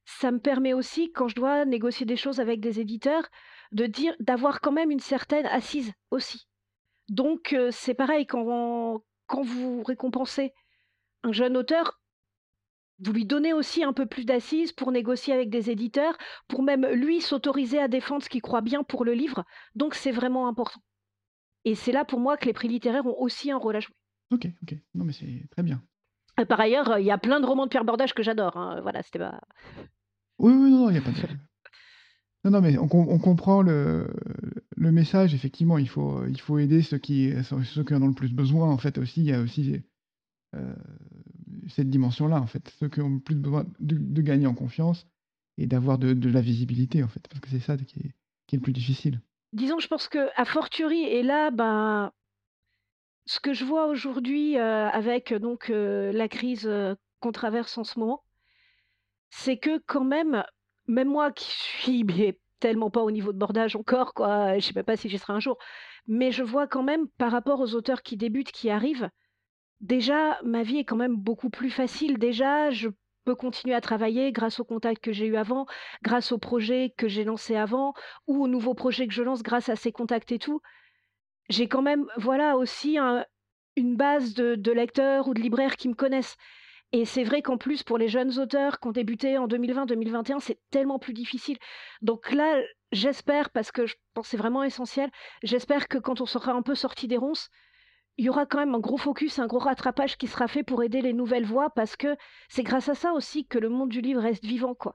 [0.07, 3.29] ça me permet aussi, quand je dois négocier des choses avec des éditeurs,
[3.73, 6.47] de dire d'avoir quand même une certaine assise aussi.
[7.09, 10.53] Donc c'est pareil quand, quand vous récompensez
[11.23, 12.01] un jeune auteur,
[12.99, 16.17] vous lui donnez aussi un peu plus d'assises pour négocier avec des éditeurs,
[16.49, 19.45] pour même lui s'autoriser à défendre ce qu'il croit bien pour le livre.
[19.75, 20.81] Donc c'est vraiment important.
[21.65, 23.97] Et c'est là pour moi que les prix littéraires ont aussi un rôle à jouer.
[24.31, 24.77] Ok, ok.
[24.95, 25.83] Non mais c'est très bien.
[26.41, 28.57] Euh, par ailleurs, il y a plein de romans de Pierre Bordage que j'adore.
[28.57, 28.81] Hein.
[28.83, 29.41] Voilà, c'était pas.
[30.39, 31.17] Oui, oui, non, il n'y a pas de.
[32.47, 34.07] Non, non, mais on, comprend le,
[34.77, 35.35] le, message.
[35.35, 38.71] Effectivement, il faut, il faut aider ceux qui, ceux qui en ont le plus besoin.
[38.71, 39.83] En fait, aussi, il y a aussi
[40.55, 40.75] euh,
[41.67, 42.73] cette dimension-là, en fait.
[42.79, 45.09] Ceux qui ont plus besoin de, gagner en confiance
[45.59, 47.27] et d'avoir de, la visibilité, en fait.
[47.27, 48.15] Parce que c'est ça qui est,
[48.47, 49.21] qui est, le plus difficile.
[49.53, 52.13] Disons, je pense que à fortiori, et là, ben,
[53.25, 56.71] ce que je vois aujourd'hui euh, avec donc euh, la crise
[57.19, 58.23] qu'on traverse en ce moment,
[59.31, 60.45] c'est que quand même,
[60.89, 62.05] même moi qui suis
[62.61, 65.41] tellement pas au niveau de bordage encore, quoi, je sais pas si j'y serai un
[65.41, 65.59] jour,
[66.07, 69.11] mais je vois quand même par rapport aux auteurs qui débutent, qui arrivent,
[69.81, 72.19] Déjà, ma vie est quand même beaucoup plus facile.
[72.19, 72.89] Déjà, je
[73.25, 75.67] peux continuer à travailler grâce aux contacts que j'ai eu avant,
[76.03, 77.93] grâce aux projets que j'ai lancés avant,
[78.27, 80.63] ou aux nouveaux projets que je lance grâce à ces contacts et tout.
[81.51, 82.99] J'ai quand même, voilà, aussi
[83.77, 86.37] une base de, lecteurs ou de libraires qui me connaissent.
[86.93, 90.59] Et c'est vrai qu'en plus, pour les jeunes auteurs qui ont débuté en 2020-2021, c'est
[90.71, 91.59] tellement plus difficile.
[92.01, 92.61] Donc là,
[92.93, 95.11] j'espère, parce que je pense que c'est vraiment essentiel,
[95.43, 97.51] j'espère que quand on sera un peu sorti des ronces,
[98.19, 100.83] il y aura quand même un gros focus, un gros rattrapage qui sera fait pour
[100.83, 102.17] aider les nouvelles voix parce que
[102.49, 104.95] c'est grâce à ça aussi que le monde du livre reste vivant, quoi.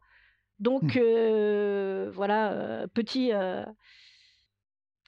[0.59, 0.99] Donc mmh.
[1.01, 3.63] euh, voilà, euh, petit euh,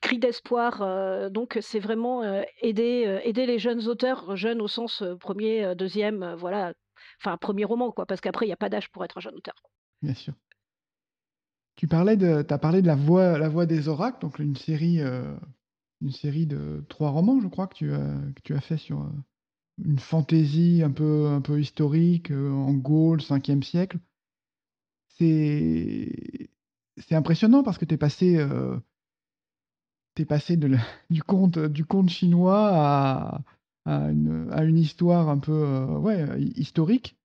[0.03, 1.31] cri d'espoir.
[1.31, 2.23] donc c'est vraiment
[2.61, 6.73] aider, aider les jeunes auteurs, jeunes au sens premier, deuxième, voilà,
[7.19, 9.35] enfin premier roman, quoi, parce qu'après il n'y a pas d'âge pour être un jeune
[9.35, 9.55] auteur.
[10.01, 10.33] Bien sûr.
[11.75, 15.01] Tu parlais de, as parlé de la voix, la voix des oracles, donc une série
[16.01, 19.09] une série de trois romans, je crois, que tu as, que tu as fait sur,
[19.83, 23.97] une fantaisie un peu un peu historique, en Gaule, 5e siècle.
[25.07, 26.49] C'est
[26.97, 28.37] c'est impressionnant parce que tu es passé,
[30.13, 30.57] heu tu es passé
[31.09, 33.41] du conte, du conte chinois à
[33.85, 37.17] à une, histoire un peu, heu, ouais, hi historique.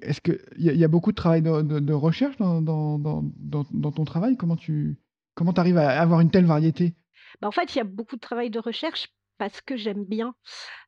[0.00, 4.36] Est-ce qu'il y a il y a beaucoup de travail de recherche dans ton travail?
[4.38, 4.98] Comment tu
[5.34, 6.94] comment arrives à avoir une telle variété?
[7.40, 10.34] Bah, en fait, il y a beaucoup de travail de recherche parce que j'aime bien.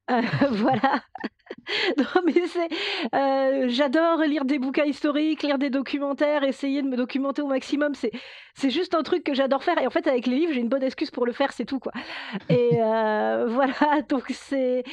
[0.51, 1.01] Voilà.
[1.99, 2.69] Non, mais c'est,
[3.15, 7.95] heu, j'adore lire des bouquins historiques, lire des documentaires, essayer de me documenter au maximum.
[7.95, 8.13] C'est
[8.55, 10.69] c'est juste un truc que j'adore faire et en fait, avec les livres, j'ai une
[10.69, 11.93] bonne excuse pour le faire, c'est tout, quoi
[12.51, 14.85] et heu, voilà, donc c'est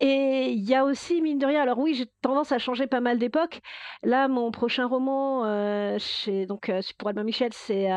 [0.00, 3.00] et il y a aussi, mine de rien alors oui, j'ai tendance à changer pas
[3.00, 3.60] mal d'époque.
[4.04, 7.90] Là, mon prochain roman, heu, chez donc pour Albin Michel, c'est,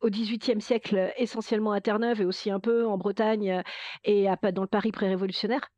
[0.00, 3.62] au XVIIIe siècle, essentiellement à Terre-Neuve et aussi un peu en Bretagne, heu
[4.04, 5.68] et dans le Paris pré-révolutionnaire.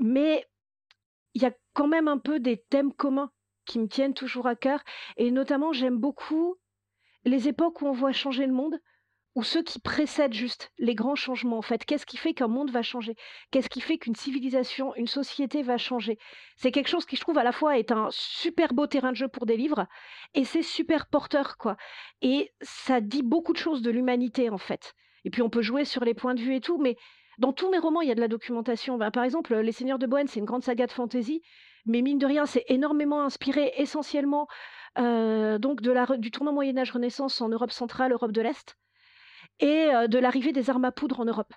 [0.00, 0.46] Mais
[1.34, 3.30] il y a quand même un peu des thèmes communs
[3.64, 4.82] qui me tiennent toujours à cœur
[5.16, 6.56] et notamment, j'aime beaucoup
[7.24, 8.78] les époques où on voit changer le monde
[9.34, 11.84] ou ceux qui précèdent juste les grands changements, en fait?
[11.84, 13.16] Qu'est-ce qui fait qu'un monde va changer?
[13.50, 16.18] Qu'est-ce qui fait qu'une civilisation, une société va changer?
[16.56, 19.16] C'est quelque chose qui, je trouve, à la fois est un super beau terrain de
[19.16, 19.86] jeu pour des livres
[20.34, 21.76] et c'est super porteur, quoi
[22.20, 25.84] et ça dit beaucoup de choses de l'humanité, en fait et puis on peut jouer
[25.84, 26.96] sur les points de vue et tout, mais
[27.38, 28.98] dans tous mes romans, il y a de la documentation.
[28.98, 31.42] Ben, par exemple, Les Seigneurs de Bohême, c'est une grande saga de fantasy,
[31.86, 34.46] mais mine de rien, c'est énormément inspiré essentiellement,
[34.98, 38.76] heu, donc de la du tournant Moyen Âge Renaissance en Europe centrale, Europe de l'Est
[39.60, 41.52] et heu, de l'arrivée des armes à poudre en Europe.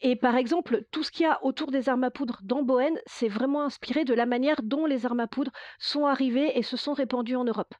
[0.00, 2.98] Et par exemple, tout ce qu'il y a autour des armes à poudre dans Bohême,
[3.06, 6.76] c'est vraiment inspiré de la manière dont les armes à poudre sont arrivées et se
[6.76, 7.74] sont répandues en Europe.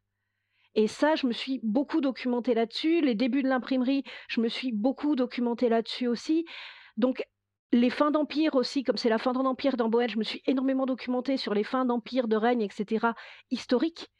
[0.75, 3.01] Et ça, je me suis beaucoup documentée là-dessus.
[3.01, 6.47] Les débuts de l'imprimerie, je me suis beaucoup documentée là-dessus aussi,
[6.97, 7.25] donc
[7.73, 10.43] les fins d'empire aussi, comme c'est la fin d'un empire dans Bohême, je me suis
[10.47, 13.17] énormément documentée sur les fins d'empire, de règne et cetera,
[13.51, 14.11] historiques,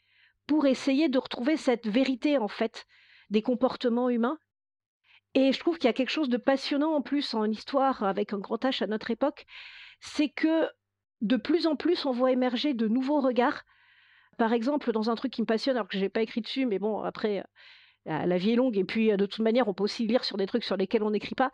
[0.45, 2.85] pour essayer de retrouver cette vérité, en fait,
[3.29, 4.37] des comportements humains
[5.35, 8.33] et je trouve qu'il y a quelque chose de passionnant, en plus, en histoire avec
[8.33, 9.45] un grand H à notre époque,
[10.01, 10.69] c'est que,
[11.21, 13.63] de plus en plus, on voit émerger de nouveaux regards.
[14.37, 16.79] Par exemple, dans un truc qui me passionne, alors que j'ai pas écrit dessus, mais
[16.79, 17.43] bon, après, heu,
[18.05, 20.37] la vie est longue et puis, heu, de toute manière, on peut aussi lire sur
[20.37, 21.51] des trucs sur lesquels on n'écrit pas.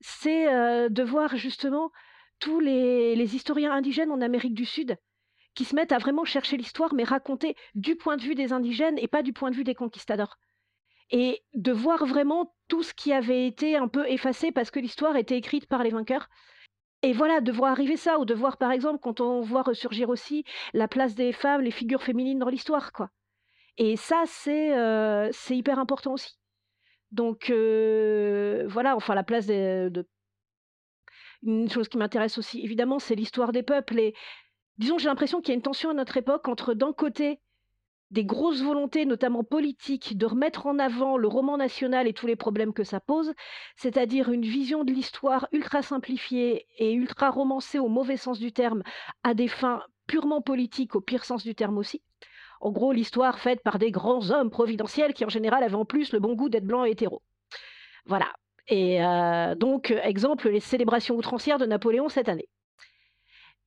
[0.00, 1.92] C'est, heu, de voir justement
[2.40, 4.96] tous les historiens indigènes en Amérique du Sud,
[5.54, 8.98] qui se mettent à vraiment chercher l'histoire, mais racontée du point de vue des indigènes
[8.98, 10.38] et pas du point de vue des conquistadors
[11.12, 15.16] et de voir vraiment tout ce qui avait été un peu effacé parce que l'histoire
[15.16, 16.28] était écrite par les vainqueurs.
[17.02, 20.08] Et voilà, de voir arriver ça ou de voir, par exemple, quand on voit ressurgir
[20.08, 23.10] aussi la place des femmes, les figures féminines dans l'histoire, quoi.
[23.76, 24.72] Et ça, c'est,
[25.32, 26.38] c'est hyper important aussi.
[27.10, 30.06] Donc heu, voilà, enfin, la place de
[31.42, 34.14] une chose qui m'intéresse aussi, évidemment, c'est l'histoire des peuples et
[34.78, 37.40] disons, j'ai l'impression qu'il y a une tension à notre époque entre, d'un côté,
[38.12, 42.36] des grosses volontés, notamment politiques, de remettre en avant le roman national et tous les
[42.36, 43.32] problèmes que ça pose,
[43.76, 48.82] c'est-à-dire une vision de l'histoire ultra simplifiée et ultra romancée au mauvais sens du terme,
[49.24, 52.02] à des fins purement politiques au pire sens du terme aussi.
[52.60, 56.12] En gros, l'histoire faite par des grands hommes providentiels qui, en général, avaient en plus
[56.12, 57.22] le bon goût d'être blancs et hétéros.
[58.04, 58.30] Voilà
[58.68, 62.48] et heu, donc exemple, les célébrations outrancières de Napoléon cette année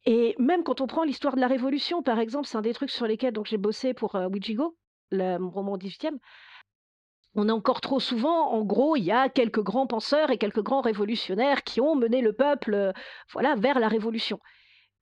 [0.05, 2.91] et même quand on prend l'histoire de la Révolution, par exemple, c'est un des trucs
[2.91, 4.77] sur lesquels j'ai bossé pour, Wijigo,
[5.11, 6.19] le roman 18e.
[7.35, 10.63] On a encore trop souvent, en gros, il y a quelques grands penseurs et quelques
[10.63, 12.93] grands révolutionnaires qui ont mené le peuple, heu,
[13.33, 14.39] voilà, vers la révolution.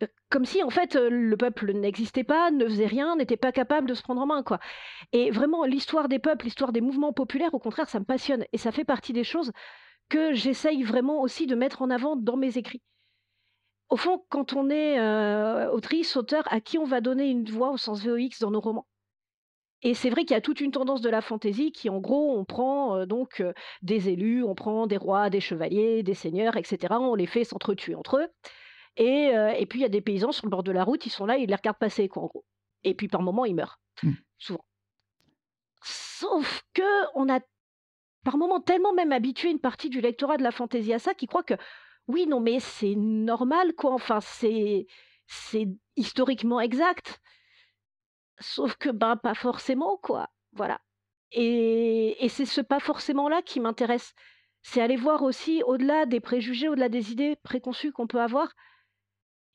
[0.04, 3.52] Heu, comme si, en fait, heu, le peuple n'existait pas, ne faisait rien, n'était pas
[3.52, 4.60] capable de se prendre en main, quoi
[5.14, 8.60] et vraiment l'histoire des peuples, l'histoire des mouvements populaires, au contraire, ça me passionne et
[8.60, 9.52] ça fait partie des choses
[10.10, 12.82] que j'essaye vraiment aussi de mettre en avant dans mes écrits.
[13.90, 15.00] Au fond, quand on est,
[15.68, 18.88] autrice, auteur, à qui on va donner une voix au sens VOX dans nos romans?
[19.82, 22.38] Et c'est vrai qu'il y a toute une tendance de la fantaisie qui, en gros,
[22.38, 23.44] on prend, donc
[23.82, 27.44] des élus, on prend des rois, des chevaliers, des seigneurs et cetera, on les fait
[27.44, 28.28] s'entretuer entre eux
[28.96, 31.10] et et puis il y a des paysans sur le bord de la route, ils
[31.10, 32.46] sont là, ils les regardent passer quoi, en gros
[32.84, 34.12] et puis par moment, ils meurent, Mmh.
[34.38, 34.66] souvent.
[35.84, 37.40] Sauf qu'on a,
[38.24, 41.28] par moment, tellement même habitué une partie du lectorat de la fantaisie à ça, qu'ils
[41.28, 41.56] croient que,
[42.08, 44.88] oui, non, mais c'est normal, quoi, enfin, c'est
[45.28, 47.20] c'est historiquement exact.
[48.40, 50.80] Sauf que, ben, pas forcément, quoi, voilà
[51.36, 54.14] et et c'est ce pas forcément-là qui m'intéresse.
[54.62, 58.54] C'est aller voir aussi au-delà des préjugés, au-delà des idées préconçues qu'on peut avoir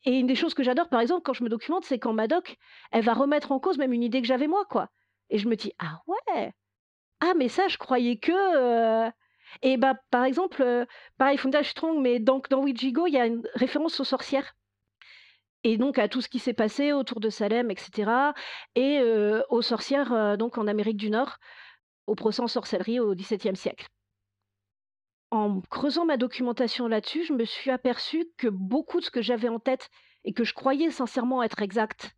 [0.05, 2.29] et une des choses que j'adore, par exemple, quand je me documente, c'est quand ma
[2.29, 2.57] doc,
[2.93, 4.91] elle va remettre en cause même une idée que j'avais moi, quoi
[5.31, 6.53] et je me dis: «Ah ouais!
[7.21, 8.33] Ah mais ça, je croyais que,
[9.09, 9.13] heu»
[9.63, 14.01] et bah, par exemple, heu, pareil, Strong, mais dans Wijigo, il y a une référence
[14.01, 14.55] aux sorcières
[15.65, 18.35] et donc à tout ce qui s'est passé autour de Salem et cetera
[18.75, 19.01] et
[19.51, 21.39] aux sorcières, donc en Amérique du Nord,
[22.07, 23.89] au procès en sorcellerie au XVIIe siècle.
[25.31, 29.49] En creusant ma documentation là-dessus, je me suis aperçue que beaucoup de ce que j'avais
[29.49, 29.91] en tête
[30.25, 32.13] et que je croyais sincèrement être exact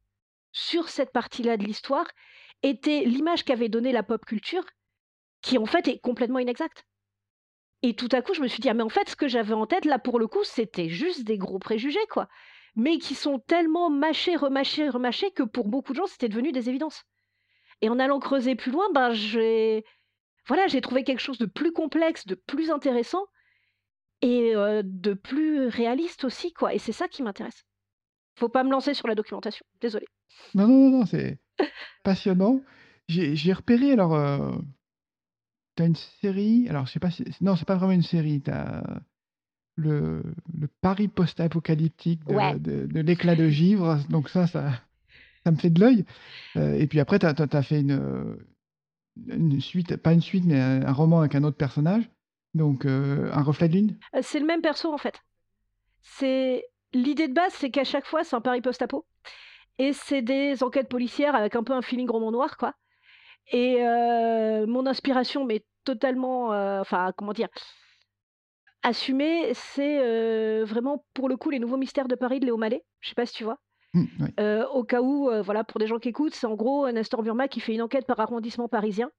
[0.53, 2.07] sur cette partie-là de l'histoire
[2.63, 4.65] était l'image qu'avait donnée la pop culture,
[5.43, 6.85] qui en fait est complètement inexacte.
[7.83, 9.55] Et tout à coup, je me suis dit: «Ah mais en fait, ce que j'avais
[9.55, 12.29] en tête là, pour le coup, c'était juste des gros préjugés, quoi».
[12.77, 16.69] Mais qui sont tellement mâchés, remâchés, remâchés que pour beaucoup de gens, c'était devenu des
[16.69, 17.03] évidences.
[17.81, 19.85] Et en allant creuser plus loin, ben, j'ai
[20.47, 23.25] voilà, j'ai trouvé quelque chose de plus complexe, de plus intéressant
[24.23, 26.75] et heu, de plus réaliste aussi, quoi.
[26.75, 27.65] Et c'est ça qui m'intéresse.
[28.37, 30.07] Faut pas me lancer sur la documentation, désolée.
[30.55, 31.39] Non, non, non, non, c'est
[32.05, 32.61] passionnant.
[33.09, 34.53] J'ai repéré alors, heu,
[35.77, 38.51] tu une série, alors je sais pas si non, c'est pas vraiment une série, tu
[38.51, 38.83] as
[39.77, 40.23] le
[40.55, 42.55] le Paris post-apocalyptique Ouais.
[42.59, 44.73] de L'Éclat de givre, donc ça ça
[45.45, 46.05] ça me fait de l'œil,
[46.57, 48.47] heu et puis après tu as fait une, heu,
[49.29, 52.11] une suite, pas une suite, mais un un roman avec un autre personnage,
[52.55, 53.97] donc Un reflet de lune?
[54.23, 55.21] C'est le même perso, en fait.
[56.03, 59.07] C'est l'idée de base, c'est qu'à chaque fois, c'est un Paris post-apo
[59.79, 62.75] et c'est des enquêtes policières avec un peu un feeling roman noir, quoi
[63.51, 63.83] et
[64.67, 66.49] mon inspiration, mais totalement,
[66.81, 67.49] enfin, comment dire?
[68.83, 72.85] Assumée, c'est, vraiment, pour le coup, Les Nouveaux Mystères de Paris de Léo Mallet.
[73.01, 73.59] Je sais pas si tu vois?
[73.93, 74.07] Mmh,
[74.73, 77.61] au cas où, voilà, pour des gens qui écoutent, c'est en gros, Nestor Burma qui
[77.61, 79.11] fait une enquête par arrondissement parisien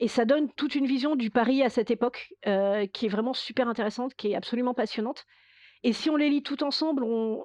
[0.00, 3.68] et ça donne toute une vision du Paris à cette époque, qui est vraiment super
[3.68, 5.24] intéressante, qui est absolument passionnante
[5.82, 7.44] et si on les lit tout ensemble, on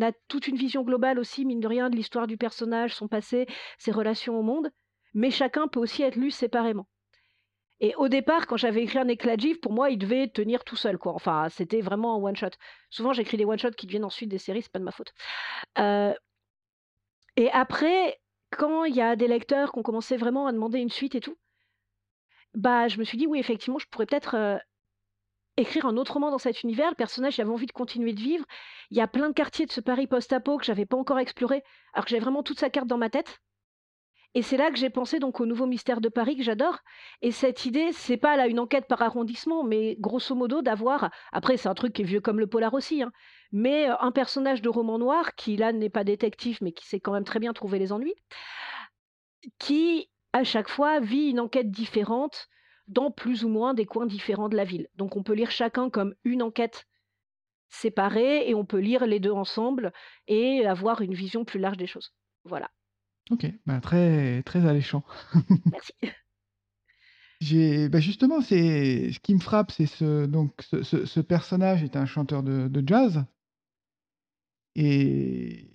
[0.00, 3.46] a toute une vision globale aussi, mine de rien, de l'histoire du personnage, son passé,
[3.78, 4.70] ses relations au monde,
[5.14, 6.86] mais chacun peut aussi être lu séparément
[7.80, 10.76] et au départ, quand j'avais écrit Un éclat de pour moi, il devait tenir tout
[10.76, 10.98] seul.
[11.04, 12.48] Enfin, c'était vraiment un one shot.
[12.90, 15.12] Souvent, j'écris des one shots qui deviennent ensuite des séries, c'est pas de ma faute.
[15.78, 16.14] Heu
[17.36, 20.90] et après, quand il y a des lecteurs qui ont commencé vraiment à demander une
[20.90, 21.38] suite et tout,
[22.54, 24.58] bah, je me suis dit: «Oui, effectivement, je pourrais peut-être, heu,
[25.58, 26.90] écrire un autre roman dans cet univers».
[26.90, 28.44] Le personnage, j'avais envie de continuer de vivre.
[28.90, 31.62] Il y a plein de quartiers de ce Paris post-apo que j'avais pas encore exploré,
[31.94, 33.40] alors que j'avais vraiment toute sa carte dans ma tête
[34.38, 36.78] et c'est là que j'ai pensé donc au Nouveau Mystère de Paris que j'adore
[37.22, 41.56] et cette idée, c'est pas là une enquête par arrondissement, mais grosso modo d'avoir après
[41.56, 43.10] c'est un truc qui est vieux comme le polar aussi, hein,
[43.50, 47.00] mais, heu, un personnage de roman noir qui là n'est pas détective, mais qui sait
[47.00, 48.14] quand même très bien trouver les ennuis,
[49.58, 52.46] qui à chaque fois vit une enquête différente
[52.86, 54.86] dans plus ou moins des coins différents de la ville.
[54.94, 56.86] Donc on peut lire chacun comme une enquête
[57.70, 59.92] séparée et on peut lire les 2 ensemble
[60.28, 62.14] et avoir une vision plus large des choses.
[62.44, 62.70] Voilà.
[63.30, 65.04] OK, bah, très très alléchant.
[65.70, 65.92] Merci.
[67.40, 71.84] J'ai bah, justement, c'est ce qui me frappe, c'est ce donc ce ce ce personnage
[71.84, 73.24] est un chanteur de de jazz
[74.74, 75.70] et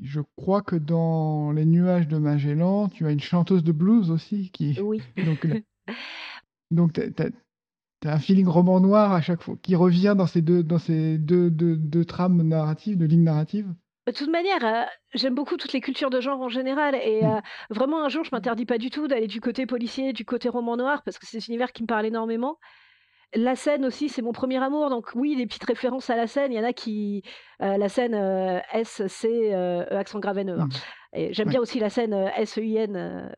[0.00, 4.50] je crois que dans Les Nuages de Magellan, tu as une chanteuse de blues aussi
[4.50, 5.02] qui Oui.
[5.24, 5.56] donc là
[6.70, 10.26] donc tu as tu as un feeling roman noir à chaque fois qui revient dans
[10.26, 13.72] ces 2 dans ces 2 2 2 trames narratives, 2 lignes narratives?
[14.06, 14.84] De toute manière, heu,
[15.14, 17.36] j'aime beaucoup toutes les cultures de genre en général et Mmh.
[17.36, 20.48] heu, vraiment un jour je m'interdis pas du tout d'aller du côté policier, du côté
[20.48, 22.58] roman noir parce que c'est des univers qui me parlent énormément.
[23.34, 26.52] La scène aussi, c'est mon premier amour donc oui, des petites références à la scène,
[26.52, 27.22] il y en a qui
[27.62, 28.14] heu, la scène,
[28.72, 30.80] S, C, E accent grave N, E, hein Mmh.
[31.14, 31.50] et j'aime Ouais.
[31.50, 33.30] bien aussi la scène, heu, S-E-I-N, heu,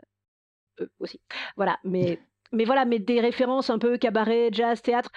[0.85, 1.21] E aussi.
[1.57, 2.23] Voilà, mais
[2.53, 5.11] mais voilà, mais des références un peu cabaret, jazz, théâtre,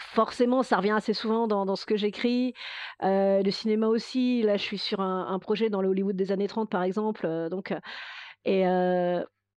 [0.00, 2.54] forcément ça revient assez souvent dans ce que j'écris.
[3.02, 6.48] Heu, le cinéma aussi, là je suis sur un projet dans le Hollywood des années
[6.48, 7.78] 30 par exemple, heu, donc heu
[8.46, 8.64] et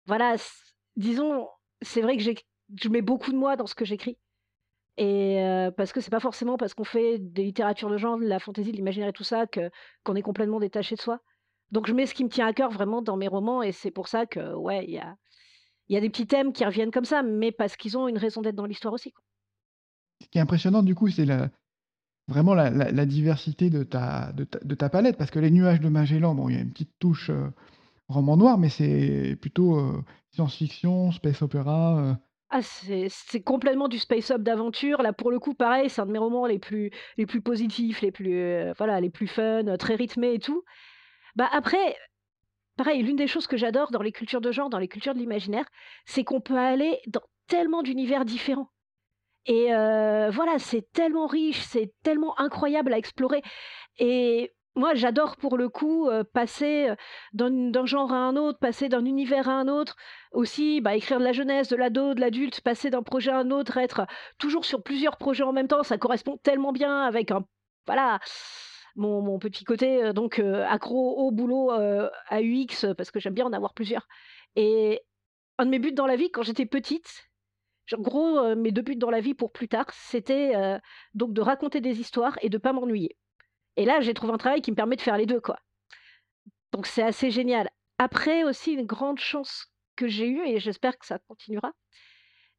[0.06, 0.36] voilà,
[0.96, 1.48] disons,
[1.82, 4.18] c'est vrai que je mets beaucoup de moi dans ce que j'écris
[4.98, 5.38] et
[5.76, 8.72] parce que c'est pas forcément parce qu'on fait des littératures de genre, de la fantaisie,
[8.72, 11.20] de l'imaginaire et tout ça qu'on est complètement détaché de soi.
[11.72, 13.90] Donc je mets ce qui me tient à cœur vraiment dans mes romans et c'est
[13.92, 14.92] pour ça que, ouais, il
[15.90, 18.40] y a des petits thèmes qui reviennent comme ça, mais parce qu'ils ont une raison
[18.42, 19.12] d'être dans l'histoire aussi.
[20.22, 21.26] Ce qui est impressionnant du coup, c'est
[22.28, 24.32] vraiment la diversité de ta
[24.90, 27.52] palette parce que Les Nuages de Magellan, bon, il y a une petite touche, heu,
[28.08, 32.16] roman noir, mais c'est plutôt, heu, science-fiction, space opéra, heu
[32.52, 35.02] Ah c'est complètement du space up d'aventure.
[35.02, 38.00] Là, pour le coup, pareil, c'est un de mes romans les plus les plus positifs,
[38.00, 40.64] les plus, voilà, les plus fun, très rythmés et tout.
[41.36, 41.96] Bah, après,
[42.76, 45.20] pareil, l'une des choses que j'adore dans les cultures de genre, dans les cultures de
[45.20, 45.66] l'imaginaire,
[46.06, 48.70] c'est qu'on peut aller dans tellement d'univers différents
[49.50, 53.42] et heu, voilà, c'est tellement riche, c'est tellement incroyable à explorer
[53.98, 56.96] et moi, j'adore pour le coup, heu, passer, heu,
[57.34, 59.96] d'un genre à un autre, passer d'un univers à un autre.
[60.32, 63.50] Aussi, bah, écrire de la jeunesse, de l'ado, de l'adulte, passer d'un projet à un
[63.50, 64.06] autre, être
[64.38, 67.44] toujours sur plusieurs projets en même temps, ça correspond tellement bien avec un
[67.86, 68.20] voilà,
[68.96, 73.74] mon petit côté, donc accro au boulot, à UX, parce que j'aime bien en avoir
[73.74, 74.06] plusieurs
[74.56, 75.02] et
[75.58, 77.29] un de mes buts dans la vie quand j'étais petite,
[77.98, 80.52] gros, mes 2 buts dans la vie pour plus tard, c'était,
[81.14, 83.16] donc de raconter des histoires et de pas m'ennuyer
[83.76, 85.58] et là, j'ai trouvé un travail qui me permet de faire les 2 quoi.
[86.72, 87.70] Donc c'est assez génial.
[87.98, 91.72] Après aussi une grande chance que j'ai eue et j'espère que ça continuera,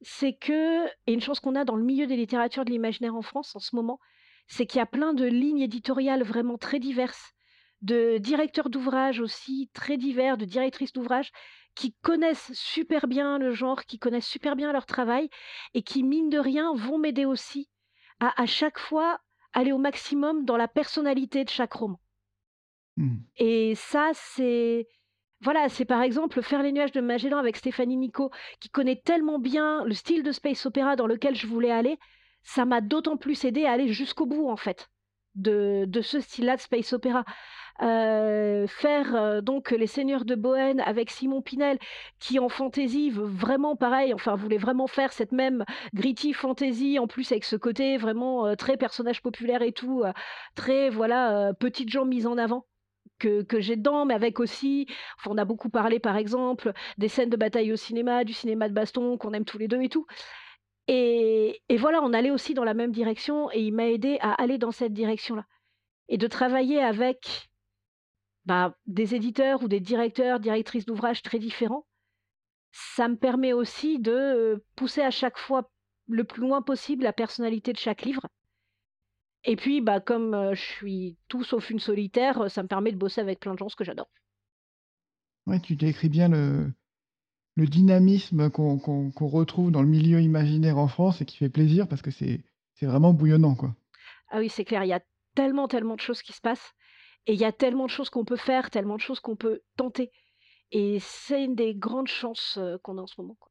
[0.01, 3.55] c'est que une chance qu'on a dans le milieu des littératures de l'imaginaire en France
[3.55, 3.99] en ce moment,
[4.47, 7.33] c'est qu'il y a plein de lignes éditoriales vraiment très diverses,
[7.81, 11.31] de directeurs d'ouvrages aussi très divers, de directrices d'ouvrages
[11.75, 15.29] qui connaissent super bien le genre, qui connaissent super bien leur travail
[15.73, 17.69] et qui, mine de rien, vont m'aider aussi
[18.19, 19.19] à à chaque fois
[19.53, 21.99] aller au maximum dans la personnalité de chaque roman.
[22.97, 23.17] Mmh.
[23.37, 24.87] Et ça, c'est
[25.41, 29.39] voilà, c'est par exemple Faire les nuages de Magellan avec Stéphanie Nico, qui connaît tellement
[29.39, 31.97] bien le style de space opéra dans lequel je voulais aller,
[32.43, 34.89] ça m'a d'autant plus aidé à aller jusqu'au bout en fait
[35.35, 37.25] de, de ce style-là de space opéra.
[37.81, 41.79] Euh, faire euh, donc Les Seigneurs de Bohème avec Simon Pinel,
[42.19, 45.65] qui en fantasy veut vraiment pareil, enfin voulait vraiment faire cette même
[45.95, 50.03] gritty fantasy, en plus avec ce côté vraiment euh, très personnage populaire et tout,
[50.55, 52.65] très voilà petites gens mises en avant
[53.19, 54.87] que, j'ai dedans, mais avec aussi,
[55.27, 58.73] on a beaucoup parlé par exemple des scènes de bataille au cinéma, du cinéma de
[58.73, 60.05] baston qu'on aime tous les deux et tout.
[60.87, 64.57] Et voilà, on allait aussi dans la même direction et il m'a aidé à aller
[64.57, 65.45] dans cette direction-là.
[66.09, 67.50] Et de travailler avec
[68.45, 71.85] bah, des éditeurs ou des directeurs, directrices d'ouvrages très différents,
[72.71, 75.69] ça me permet aussi de euh, pousser à chaque fois
[76.07, 78.27] le plus loin possible la personnalité de chaque livre.
[79.43, 82.91] Et puis, bah, comme euh, je suis tout sauf une solitaire, euh, ça me permet
[82.91, 84.09] de bosser avec plein de gens, ce que j'adore.
[85.47, 86.71] Ouais, tu décris bien le
[87.57, 92.01] le dynamisme qu'on retrouve dans le milieu imaginaire en France et qui fait plaisir parce
[92.01, 92.43] que c'est
[92.75, 93.75] c'est vraiment bouillonnant, quoi.
[94.29, 95.01] Ah oui, c'est clair, il y a
[95.35, 96.73] tellement, tellement de choses qui se passent
[97.27, 99.61] et il y a tellement de choses qu'on peut faire, tellement de choses qu'on peut
[99.77, 100.11] tenter
[100.71, 103.49] et c'est une des grandes chances, heu, qu'on a en ce moment, quoi.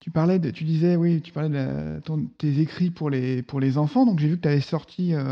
[0.00, 3.42] Tu parlais de tu disais, oui, tu parlais de la ton tes écrits pour les
[3.42, 5.24] pour les enfants, donc j'ai vu que tu avais sorti, heu,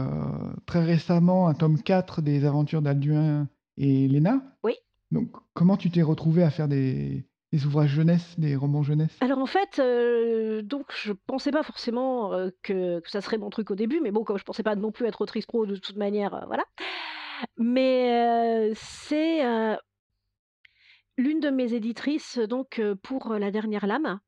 [0.66, 4.42] très récemment un tome 4 des aventures d'Alduin et Léna.
[4.64, 4.74] Oui.
[5.10, 9.16] Donc comment tu t'es retrouvée à faire des des ouvrages jeunesse, des romans jeunesse?
[9.20, 13.50] Alors en fait, heu, donc je pensais pas forcément, heu, que que ça serait mon
[13.50, 15.76] truc au début, mais bon, comme je pensais pas non plus être autrice pro de
[15.76, 16.64] toute manière, voilà.
[17.56, 19.42] Mais, c'est,
[21.16, 24.20] l'une de mes éditrices, donc, pour, La Dernière Lame.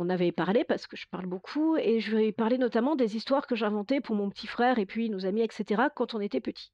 [0.00, 3.48] On avait parlé parce que je parle beaucoup et je ai parlé notamment des histoires
[3.48, 6.40] que j'inventais pour mon petit frère et puis nos amis et cetera quand on était
[6.40, 6.72] petits.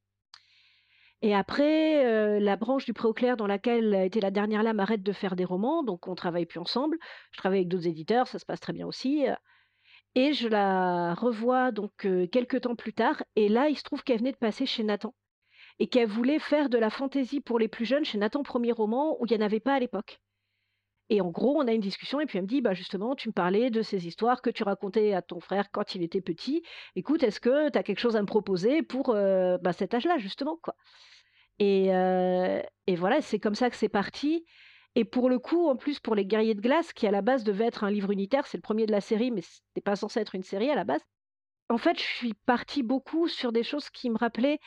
[1.22, 5.36] Et après, la branche du Préauclair dans laquelle était La Dernière Lame arrête de faire
[5.36, 6.98] des romans, donc on travaille plus ensemble.
[7.30, 9.24] Je travaille avec d'autres éditeurs, ça se passe très bien aussi,
[10.14, 14.02] et je la revois donc, heu, quelque temps plus tard et là, il se trouve
[14.04, 15.14] qu'elle venait de passer chez Nathan
[15.80, 19.16] et qu'elle voulait faire de la fantaisie pour les plus jeunes chez Nathan Premier Roman
[19.20, 20.20] où il y en avait pas à l'époque.
[21.10, 23.28] Et en gros, on a une discussion et puis elle me dit: «Bah, justement, tu
[23.28, 26.62] me parlais de ces histoires que tu racontais à ton frère quand il était petit.
[26.96, 30.58] Écoute, est-ce que tu as quelque chose à me proposer pour, bah, cet âge-là, justement,
[30.62, 30.76] quoi?»
[31.60, 31.88] et
[32.86, 34.44] et voilà, c'est comme ça que c'est parti
[34.94, 37.44] et pour le coup, en plus, pour Les Guerriers de glace, qui à la base
[37.44, 40.20] devait être un livre unitaire, c'est le premier de la série, mais c'était pas censé
[40.20, 41.02] être une série à la base.
[41.70, 44.60] En fait, je suis partie beaucoup sur des choses qui me rappelaient,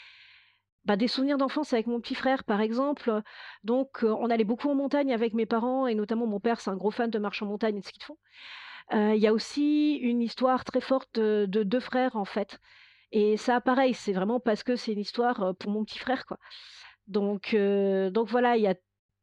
[0.86, 3.22] bah, des souvenirs d'enfance avec mon petit frère, par exemple,
[3.64, 6.70] donc heu, on allait beaucoup en montagne avec mes parents et notamment mon père, c'est
[6.70, 8.18] un gros fan de marche en montagne et de ski de fond.
[8.94, 12.60] Heu, il y a aussi une histoire très forte de de 2 frères, en fait
[13.14, 16.26] et ça, pareil, c'est vraiment parce que c'est une histoire, heu, pour mon petit frère,
[16.28, 16.38] quoi.
[17.08, 18.76] Donc donc voilà, il y a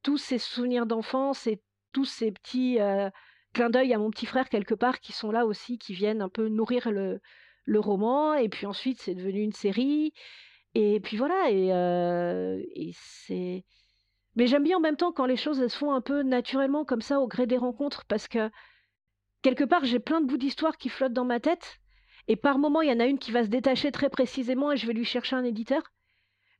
[0.05, 3.11] tous ces souvenirs d'enfance et tous ces petits, heu,
[3.55, 6.31] clins d'œil à mon petit frère quelque part qui sont là aussi, qui viennent un
[6.31, 7.21] peu nourrir le
[7.67, 8.35] le roman.
[8.37, 10.13] Et puis ensuite c'est devenu une série.
[10.75, 11.69] Et puis voilà et
[12.77, 13.65] et c'est
[14.37, 17.03] mais j'aime bien en même temps quand les choses se font un peu naturellement comme
[17.03, 18.51] ça au gré des rencontres parce que
[19.43, 21.79] quelque part j'ai plein de bouts d'histoire qui flottent dans ma tête.
[22.29, 24.77] Et par moment il y en a une qui va se détacher très précisément et
[24.77, 25.83] je vais lui chercher un éditeur.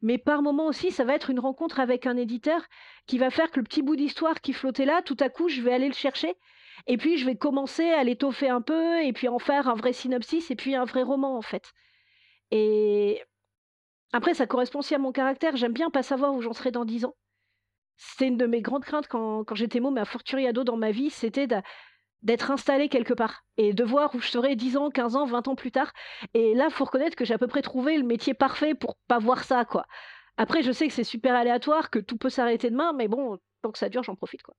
[0.03, 2.63] Mais par moment aussi, ça va être une rencontre avec un éditeur
[3.07, 5.63] qui va faire que le petit bout d'histoire qui flottait là, tout à coup, je
[5.63, 6.35] vais aller le chercher
[6.87, 9.93] et puis je vais commencer à l'étoffer un peu et puis en faire un vrai
[9.93, 11.73] synopsis et puis un vrai roman, en fait.
[12.51, 13.23] Et
[14.13, 15.57] après, ça correspond aussi à mon caractère.
[15.57, 17.17] J'aime bien pas savoir où j'en serai dans 10 ans.
[17.97, 21.11] C'était une de mes grandes craintes quand quand j'étais môme, à fortiori dans ma vie,
[21.11, 21.47] c'était
[22.25, 25.47] d'être installée quelque part et de voir où je serai 10 ans, 15 ans, 20
[25.49, 25.93] ans plus tard.
[26.35, 29.19] Et là, faut reconnaître que j'ai à peu près trouvé le métier parfait pour pas
[29.19, 29.87] voir ça, quoi.
[30.37, 33.71] Après, je sais que c'est super aléatoire, que tout peut s'arrêter demain, mais bon, tant
[33.71, 34.55] que ça dure, j'en profite, quoi.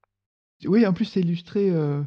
[0.65, 2.05] Oui, en plus, c'est illustré, heu,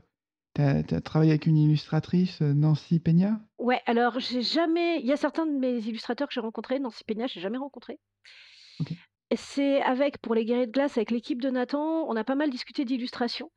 [0.54, 3.40] Tu as travaillé avec une illustratrice, heu, Nancy Peña?
[3.58, 7.04] Ouais, alors j'ai jamais il y a certains de mes illustrateurs que j'ai rencontrés, Nancy
[7.04, 7.98] Peña, j'ai jamais rencontré.
[9.36, 12.50] C'est avec pour les Guerriers de glace, avec l'équipe de Nathan, on a pas mal
[12.50, 13.50] discuté d'illustration.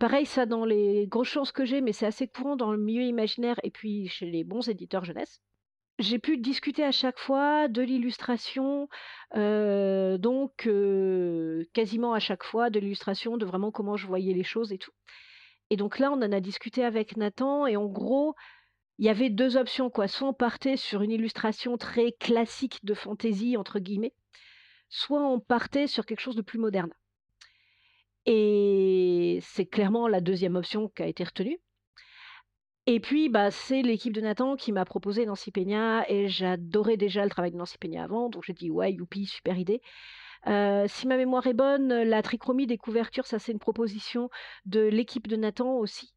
[0.00, 3.02] Pareil, ça dans les grosses chances que j'ai, mais c'est assez courant dans le milieu
[3.02, 5.42] imaginaire et puis chez les bons éditeurs jeunesse.
[5.98, 8.88] J'ai pu discuter à chaque fois de l'illustration,
[9.36, 14.42] heu, donc heu, quasiment à chaque fois de l'illustration, de vraiment comment je voyais les
[14.42, 14.92] choses et tout.
[15.70, 18.34] Et donc là, on en a discuté avec Nathan et en gros,
[18.98, 20.08] il y avait 2 options quoi.
[20.08, 24.14] Soit on partait sur une illustration très «classique» de «fantaisie» entre guillemets,
[24.88, 26.92] soit on partait sur quelque chose de plus moderne.
[28.32, 31.58] Et c'est clairement la deuxième option qui a été retenue.
[32.86, 37.24] Et puis, bah, c'est l'équipe de Nathan qui m'a proposé Nancy Peña et j'adorais déjà
[37.24, 39.82] le travail de Nancy Peña avant, donc j'ai dit: «Ouais, youpi, super idée».
[40.46, 44.30] Heu, si ma mémoire est bonne, la trichromie des couvertures, ça c'est une proposition
[44.64, 46.14] de l'équipe de Nathan aussi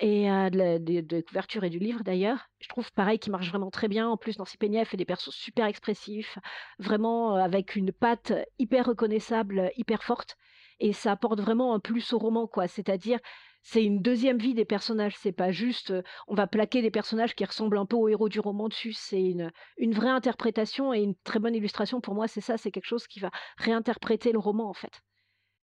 [0.00, 2.48] et heu, de et du livre d'ailleurs.
[2.60, 4.08] Je trouve pareil qu'il marche vraiment très bien.
[4.08, 6.38] En plus, Nancy Peña, fait des persos super expressifs,
[6.78, 10.36] vraiment, heu, avec une patte hyper reconnaissable, hyper forte
[10.84, 12.68] et ça apporte vraiment un plus au roman, quoi.
[12.68, 13.18] C'est-à-dire,
[13.62, 15.16] c'est une deuxième vie des personnages.
[15.18, 18.28] C'est pas juste, heu, on va plaquer des personnages qui ressemblent un peu aux héros
[18.28, 18.92] du roman dessus.
[18.92, 19.50] C'est une,
[19.94, 23.18] vraie interprétation et une très bonne illustration pour moi, c'est ça, c'est quelque chose qui
[23.18, 25.00] va réinterpréter le roman, en fait.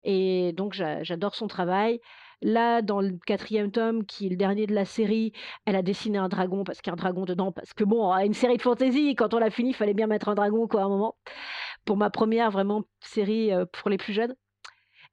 [0.04, 2.00] Et donc j'a j'adore son travail.
[2.42, 5.32] Là, dans le quatrième tome, qui est le dernier de la série,
[5.66, 8.12] elle a dessiné un dragon parce qu'il y a un dragon dedans, parce que bon,
[8.18, 10.82] une série de fantasy, quand on l'a fini, il fallait bien mettre un dragon quoi
[10.82, 11.16] à un moment.
[11.86, 14.36] Pour ma première vraiment série, heu, pour les plus jeunes.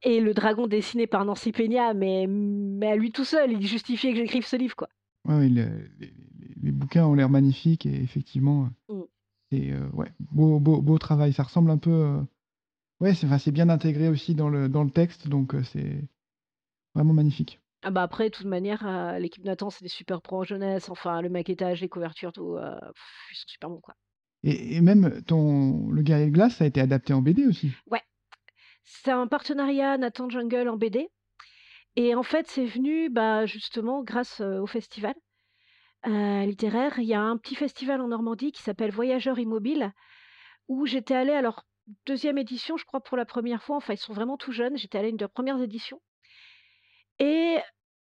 [0.03, 4.13] Et le dragon dessiné par Nancy Peña, mais mais à lui tout seul, il justifiait
[4.13, 4.89] que j'écrive ce livre, quoi.
[5.27, 5.91] Ouais, le
[6.63, 9.07] les bouquins ont l'air magnifiques et effectivement, heu, Mmh.
[9.53, 11.33] c'est, heu, ouais, beau beau beau travail.
[11.35, 12.27] Ça ressemble un peu, heu
[13.01, 16.09] ouais, c'est enfin, bien intégré aussi dans le dans le texte, donc c'est
[16.95, 17.61] vraiment magnifique.
[17.83, 21.21] Ah bah, après, de toute manière, l'équipe Nathan, c'est des super pros en jeunesse, enfin
[21.23, 22.63] le maquettage, les couvertures, tout, heu,
[23.33, 23.95] ils sont super bons, quoi.
[24.43, 27.73] Et et même ton Le Guerrier de glace, ça a été adapté en BD aussi?
[27.87, 28.03] Ouais,
[28.85, 31.09] c'est un partenariat Nathan Jungle en BD
[31.97, 35.15] et en fait, c'est venu, bah, justement grâce, heu, au festival,
[36.07, 36.99] heu, littéraire.
[36.99, 39.93] Il y a un petit festival en Normandie qui s'appelle Voyageurs Immobiles
[40.69, 41.65] où j'étais allée à leur
[42.07, 44.99] 2e édition, je crois pour la première fois, enfin ils sont vraiment tout jeunes, j'étais
[44.99, 46.01] allée à une de leurs premières éditions.
[47.19, 47.59] Et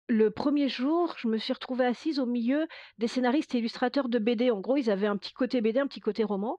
[0.08, 2.66] le 1er jour, je me suis retrouvée assise au milieu
[2.98, 4.50] des scénaristes et illustrateurs de BD.
[4.50, 6.58] En gros, ils avaient un petit côté BD, un petit côté roman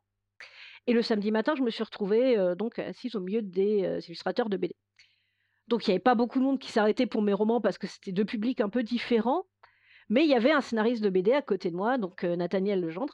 [0.88, 4.58] et le samedi matin, je me suis retrouvée, donc assise au milieu des, illustrateurs de
[4.58, 4.76] BD.
[5.68, 7.88] Donc il y avait pas beaucoup de monde qui s'arrêtait pour mes romans parce que
[7.88, 9.46] c'était 2 publics un peu différents,
[10.10, 13.14] mais il y avait un scénariste de BD à côté de moi, donc Nathaniel Legendre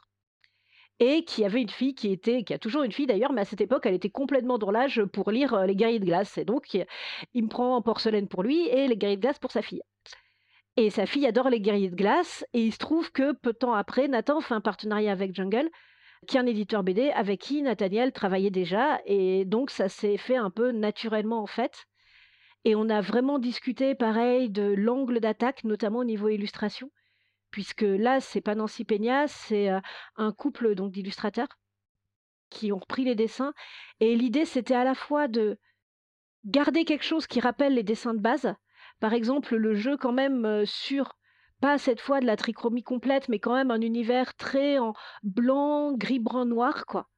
[1.00, 3.44] et qui avait une fille qui était qui a toujours une fille d'ailleurs, mais à
[3.44, 6.74] cette époque, elle était complètement dans l'âge pour lire, Les Guerriers de glace et donc
[6.74, 9.82] il me prend en porcelaine pour lui et Les Guerriers de glace pour sa fille.
[10.76, 13.58] Et sa fille adore Les Guerriers de glace et il se trouve que peu de
[13.58, 15.68] temps après, Nathan fait un partenariat avec Jungle,
[16.26, 20.36] qui est un éditeur BD avec qui Nathaniel travaillait déjà et donc ça s'est fait
[20.36, 21.86] un peu naturellement, en fait
[22.64, 26.90] et on a vraiment discuté pareil de l'angle d'attaque, notamment au niveau illustration,
[27.50, 29.80] puisque là, c'est pas Nancy Peña, c'est, heu,
[30.16, 31.48] un couple donc d'illustrateurs
[32.50, 33.52] qui ont repris les dessins
[34.00, 35.58] et l'idée, c'était à la fois de
[36.44, 38.54] garder quelque chose qui rappelle les dessins de base.
[39.00, 41.16] Par exemple, le jeu quand même, heu, sur
[41.60, 45.92] pas cette fois de la trichromie complète, mais quand même un univers très en blanc,
[45.92, 47.08] gris, brun, noir, quoi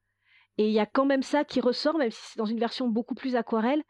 [0.57, 2.87] et il y a quand même ça qui ressort, même si c'est dans une version
[2.87, 3.83] beaucoup plus aquarelle,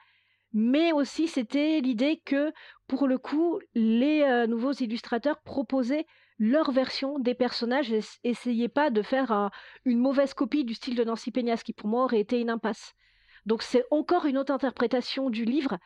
[0.53, 2.51] mais aussi c'était l'idée que,
[2.87, 6.05] pour le coup, les, heu, nouveaux illustrateurs proposaient
[6.39, 9.51] leur version des personnages et ess essayaient pas de faire un
[9.85, 12.49] une mauvaise copie du style de Nancy Peña, ce qui pour moi aurait été une
[12.49, 12.93] impasse.
[13.45, 15.77] Donc c'est encore une autre interprétation du livre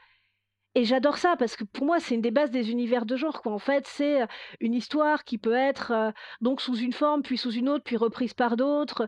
[0.73, 3.41] et j'adore ça parce que pour moi, c'est une des bases des univers de genre,
[3.41, 3.51] quoi.
[3.51, 4.21] En fait, c'est,
[4.59, 8.33] une histoire qui peut être, donc sous une forme, puis sous une autre, puis reprise
[8.33, 9.07] par d'autres.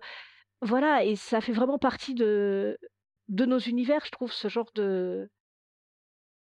[0.61, 2.77] Voilà et ça fait vraiment partie de
[3.29, 5.29] de nos univers, je trouve, ce genre de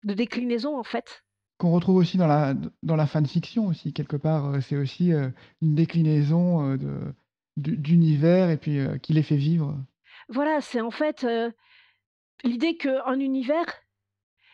[0.03, 1.23] de déclinaison, en fait.
[1.57, 6.75] Qu'on retrouve aussi dans la dans la fanfiction aussi quelque part, c'est aussi, une déclinaison,
[7.57, 9.77] d'u d'univers et puis, qui les fait vivre.
[10.29, 11.25] Voilà, c'est en fait,
[12.43, 13.65] l'idée qu'un univers,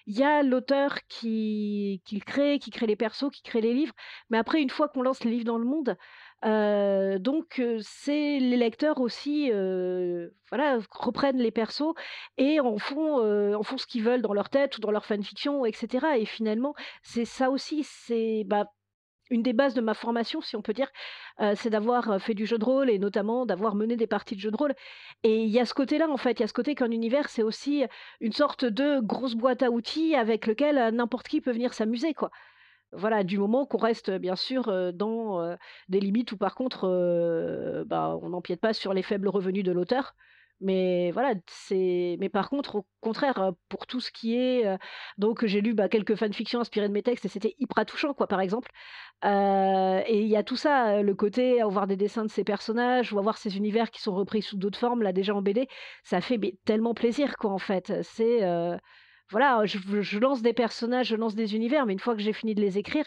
[0.09, 3.93] il y a l'auteur qui qui crée, qui crée les persos, qui crée les livres,
[4.29, 5.97] mais après une fois qu'on lance les livres dans le monde,
[6.45, 9.51] heu, donc c'est les lecteurs aussi,
[10.49, 11.93] voilà, reprennent les persos
[12.37, 13.19] et en font,
[13.55, 16.17] en font ce qu'ils veulent dans leur tête ou dans leur fanfiction et cetera.
[16.17, 18.65] Et finalement, c'est ça aussi, c'est, bah,
[19.29, 20.89] une des bases de ma formation, si on peut dire,
[21.55, 24.51] c'est d'avoir, fait du jeu de rôle et notamment d'avoir mené des parties de jeux
[24.51, 24.73] de rôle
[25.23, 27.29] et il y a ce côté-là, en fait, il y a ce côté qu'un univers,
[27.29, 27.83] c'est aussi
[28.21, 32.31] une sorte de grosse boîte à outils avec lequel, n'importe qui peut venir s'amuser, quoi.
[32.91, 35.55] Voilà, du moment qu'on reste, bien sûr, dans,
[35.89, 40.15] des limites où par contre, bah, on n'empiète pas sur les faibles revenus de l'auteur.
[40.61, 44.77] Mais voilà, c'est mais par contre, au contraire, pour tout ce qui est,
[45.17, 48.27] donc j'ai lu, bah, quelques fanfictions inspirées de mes textes et c'était hyper touchant, quoi,
[48.27, 48.69] par exemple.
[49.23, 53.19] Et il y a tout ça, le côté avoir des dessins de ces personnages ou
[53.19, 55.67] avoir ces univers qui sont repris sous d'autres formes, là, déjà en BD,
[56.03, 57.93] ça fait tellement plaisir, quoi, en fait.
[58.03, 58.41] C'est,
[59.31, 62.55] voilà, je lance des personnages, je lance des univers, mais une fois que j'ai fini
[62.55, 63.05] de les écrire,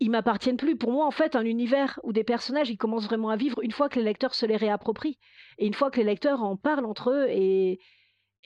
[0.00, 0.76] ils m'appartiennent plus.
[0.76, 3.70] Pour moi, en fait, un univers ou des personnages, ils commencent vraiment à vivre une
[3.72, 5.18] fois que les lecteurs se les réapproprient
[5.58, 7.78] et une fois que les lecteurs en parlent entre eux et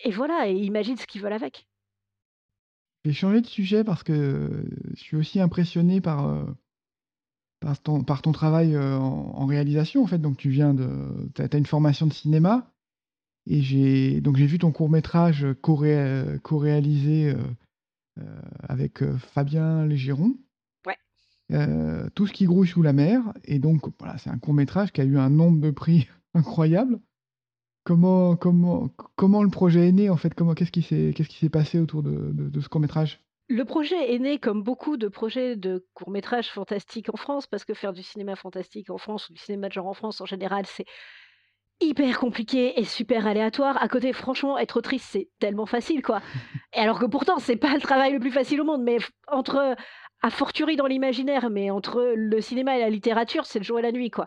[0.02, 1.68] et voilà et imaginent ce qu'ils veulent avec.
[3.04, 6.46] Je vais changer de sujet parce que je suis aussi impressionné par, heu,
[7.60, 10.18] par ton travail, heu, en réalisation, en fait.
[10.18, 12.72] Donc tu viens de as une formation de cinéma
[13.46, 17.34] et j'ai j'ai vu ton court métrage, co-ré co-réalisé,
[18.68, 20.34] avec, Fabien Légeron.
[21.52, 24.92] Heu, Tout ce qui grouille sous la mer et donc voilà, c'est un court métrage
[24.92, 27.00] qui a eu un nombre de prix incroyable.
[27.84, 30.34] Comment comment comment le projet est né, en fait?
[30.34, 33.20] Comment qu'est-ce qui s'est qu'est-ce qui s'est passé autour de de de ce court métrage?
[33.48, 37.64] Le projet est né comme beaucoup de projets de courts métrages fantastiques en France, parce
[37.64, 40.26] que faire du cinéma fantastique en France ou du cinéma de genre en France en
[40.26, 40.86] général, c'est
[41.80, 43.82] hyper compliqué et super aléatoire.
[43.82, 46.22] À côté, franchement, être autrice, c'est tellement facile, quoi.
[46.74, 49.76] Et alors que pourtant, c'est pas le travail le plus facile au monde, mais entre
[50.24, 53.82] a fortiori dans l'imaginaire, mais entre le cinéma et la littérature, c'est le jour et
[53.82, 54.26] la nuit, quoi.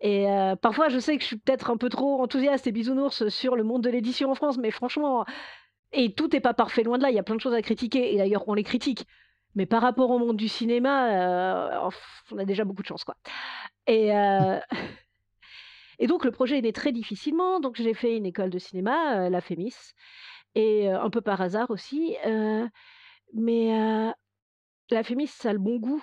[0.00, 3.28] Et heu, parfois, je sais que je suis peut-être un peu trop enthousiaste et bisounours
[3.28, 5.24] sur le monde de l'édition en France, mais franchement
[5.92, 7.62] et tout est pas parfait, loin de là, il y a plein de choses à
[7.62, 9.06] critiquer et d'ailleurs on les critique.
[9.54, 11.90] Mais par rapport au monde du cinéma, heu,
[12.32, 13.16] on a déjà beaucoup de chance, quoi.
[13.86, 14.10] Et
[16.00, 19.30] et donc le projet est né très difficilement, donc j'ai fait une école de cinéma,
[19.30, 19.94] la FEMIS
[20.54, 22.16] et un peu par hasard aussi,
[23.34, 24.12] mais
[24.94, 26.02] la FEMIS, a le bon goût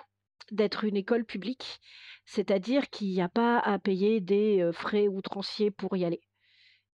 [0.52, 1.80] d'être une école publique,
[2.26, 6.22] c'est-à-dire qu'il y a pas à payer des, heu, frais outranciers pour y aller.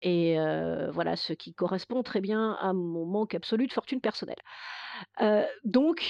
[0.02, 4.38] Et heu, voilà, ce qui correspond très bien à mon manque absolu de fortune personnelle.
[5.22, 6.02] Heu, donc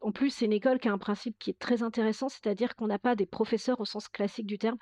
[0.00, 2.86] en plus, c'est une école qui a un principe qui est très intéressant, c'est-à-dire qu'on
[2.86, 4.78] n'a pas des professeurs au sens classique du terme,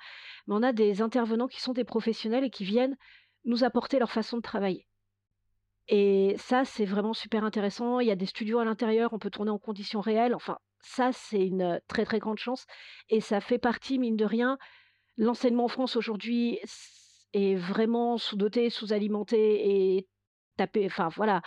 [0.47, 2.97] mais on a des intervenants qui sont des professionnels et qui viennent
[3.45, 4.87] nous apporter leur façon de travailler.
[5.89, 7.99] Et ça, c'est vraiment super intéressant.
[7.99, 10.33] Il y a des studios à l'intérieur, on peut tourner en conditions réelles.
[10.33, 12.65] Enfin, ça, c'est une, très, très grande chance
[13.09, 14.57] et ça fait partie, mine de rien
[15.17, 16.59] l'enseignement en France aujourd'hui
[17.33, 20.07] est vraiment sous-doté, sous-alimenté et
[20.57, 21.41] tapé enfin voilà,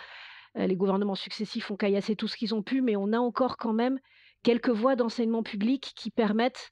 [0.55, 3.73] les gouvernements successifs ont caillassé tout ce qu'ils ont pu, mais on a encore quand
[3.73, 3.99] même
[4.43, 6.71] quelques voies d'enseignement public qui permettent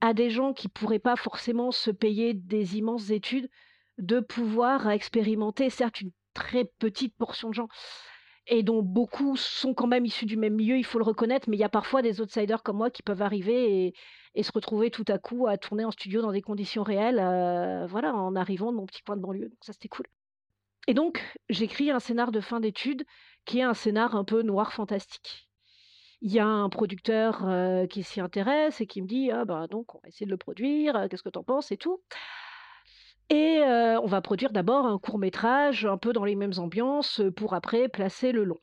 [0.00, 3.50] à des gens qui pourraient pas forcément se payer des immenses études,
[3.98, 7.68] de pouvoir expérimenter, certes une très petite portion de gens
[8.46, 11.56] et dont beaucoup sont quand même issus du même milieu, il faut le reconnaître, mais
[11.56, 13.94] il y a parfois des outsiders comme moi qui peuvent arriver
[14.34, 17.86] et se retrouver tout à coup à tourner en studio dans des conditions réelles, heu,
[17.86, 20.06] voilà, en arrivant de mon petit coin de banlieue, donc ça c'était cool.
[20.88, 23.04] Et donc j'écris un scénar de fin d'études
[23.46, 25.48] qui est un scénar un peu noir fantastique.
[26.22, 29.66] Il y a un producteur, heu, qui s'y intéresse et qui me dit: «Ah bah
[29.68, 32.02] donc on va essayer de le produire, heu, qu'est-ce que tu en penses et tout?»
[33.30, 37.22] Et heu, on va produire d'abord un court métrage un peu dans les mêmes ambiances,
[37.36, 38.58] pour après placer le long.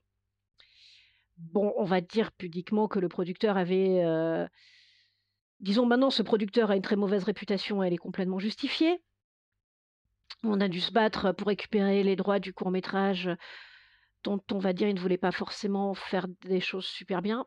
[1.37, 4.47] Bon, on va dire pudiquement que le producteur avait, heu
[5.59, 9.01] disons maintenant ce producteur a une très mauvaise réputation, elle est complètement justifiée.
[10.43, 13.29] On a dû se battre pour récupérer les droits du court métrage,
[14.23, 17.45] dont on va dire il ne voulait pas forcément faire des choses super bien.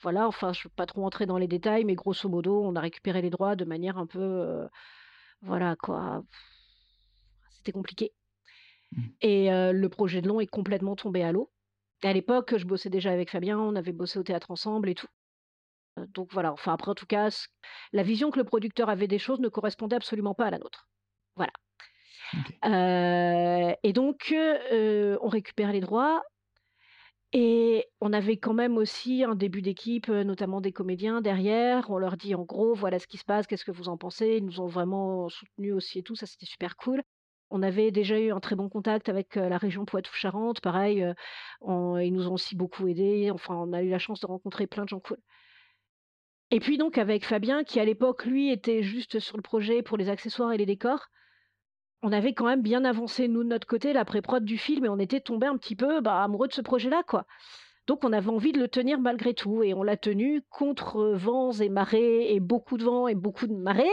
[0.00, 2.74] Voilà, enfin je ne veux pas trop entrer dans les détails, mais grosso modo, on
[2.74, 4.66] a récupéré les droits de manière un peu,
[5.42, 6.22] voilà quoi,
[7.62, 8.14] c'était compliqué
[8.92, 9.12] Mmh.
[9.20, 11.52] et heu, le projet de long est complètement tombé à l'eau.
[12.02, 15.06] À l'époque, je bossais déjà avec Fabien, on avait bossé au théâtre ensemble et tout.
[15.98, 17.30] Heu, donc voilà, enfin après en tout cas,
[17.92, 20.88] la vision que le producteur avait des choses ne correspondait absolument pas à la nôtre.
[21.36, 21.52] Voilà.
[22.64, 26.22] Heu et donc on récupère les droits
[27.34, 31.90] et on avait quand même aussi un début d'équipe, notamment des comédiens derrière.
[31.90, 34.36] On leur dit en gros: «Voilà ce qui se passe, qu'est-ce que vous en pensez?»
[34.38, 37.02] ils nous ont vraiment soutenus aussi et tout, ça c'était super cool.
[37.54, 41.06] On avait déjà eu un très bon contact avec, la région Poitou-Charentes, pareil,
[41.60, 44.66] on ils nous ont aussi beaucoup aidés, enfin on a eu la chance de rencontrer
[44.66, 45.18] plein de gens cool.
[46.50, 49.96] Et puis donc avec Fabien qui à l'époque, lui, était juste sur le projet pour
[49.96, 51.08] les accessoires et les décors,
[52.02, 54.88] on avait quand même bien avancé nous de notre côté la pré-prod du film et
[54.88, 57.26] on était tombés un petit peu, bah, amoureux de ce projet-là, quoi.
[57.86, 61.52] Donc on avait envie de le tenir malgré tout et on l'a tenu contre, vents
[61.52, 63.84] et marées et beaucoup de vent et beaucoup de marées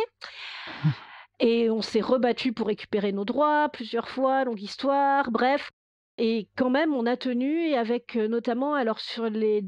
[1.39, 5.71] et on s'est rebattu pour récupérer nos droits plusieurs fois, longue histoire, bref
[6.17, 9.63] et quand même on a tenu et avec, heu, notamment alors sur les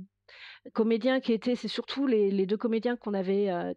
[0.73, 3.75] Comédiens qui étaient c'est surtout les 2 comédiens qu'on avait, heu,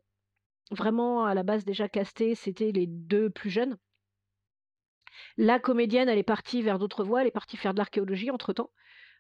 [0.73, 3.79] vraiment à la base déjà castés, c'était les 2 plus jeunes.
[5.37, 8.71] La comédienne, elle est partie vers d'autres voies, elle est partie faire de l'archéologie entre-temps,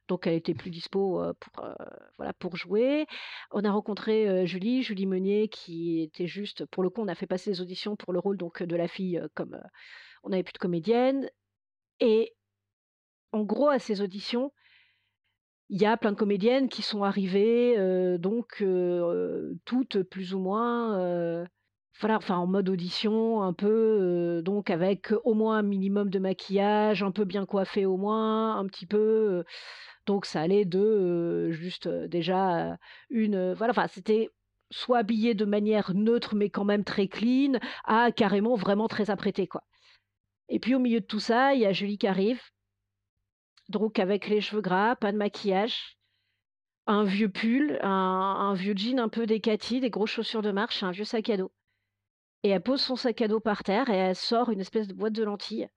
[0.08, 1.68] donc elle était plus dispo, pour,
[2.16, 3.06] voilà, pour jouer.
[3.50, 7.26] On a rencontré, Julie, Julie Meunier qui était juste pour le coup, on a fait
[7.26, 9.60] passer les auditions pour le rôle donc de la fille, comme,
[10.22, 11.28] on n'avait plus de comédienne
[12.00, 12.34] et
[13.32, 14.52] en gros, à ces auditions,
[15.70, 17.76] il y a plein de comédiennes qui sont arrivées,
[18.18, 18.64] donc
[19.64, 21.44] toutes plus ou moins,
[22.00, 27.02] voilà, enfin en mode audition un peu, donc avec au moins un minimum de maquillage,
[27.02, 29.42] un peu bien coiffées au moins, un petit peu,
[30.06, 32.78] donc ça allait de, juste, déjà,
[33.10, 34.30] une, voilà, enfin c'était
[34.70, 39.46] soit habillée de manière neutre mais quand même très clean, à carrément vraiment très apprêtée,
[39.46, 39.62] quoi.
[40.48, 42.40] Et puis au milieu de tout ça, il y a Julie qui arrive.
[43.68, 45.98] Donc avec les cheveux gras, pas de maquillage,
[46.86, 50.82] un vieux pull, un un vieux jean un peu décati, des grosses chaussures de marche
[50.82, 51.52] un vieux sac à dos.
[52.42, 54.94] Et elle pose son sac à dos par terre et elle sort une espèce de
[54.94, 55.68] boîte de lentilles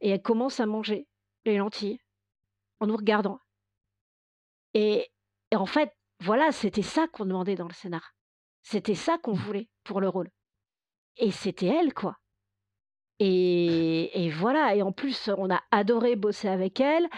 [0.00, 1.06] et elle commence à manger
[1.44, 2.00] les lentilles
[2.80, 3.38] en nous regardant
[4.74, 5.10] et
[5.52, 8.14] et en fait, voilà, c'était ça qu'on demandait dans le scénar.
[8.62, 10.30] C'était ça qu'on voulait pour le rôle
[11.18, 12.18] et c'était elle, quoi
[13.18, 17.08] et et voilà et en plus, on a adoré bosser avec elle.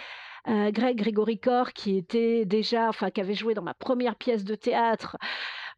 [0.49, 4.45] Heu, Greg Gregory Corr qui était déjà enfin qui avait joué dans ma première pièce
[4.45, 5.19] de théâtre,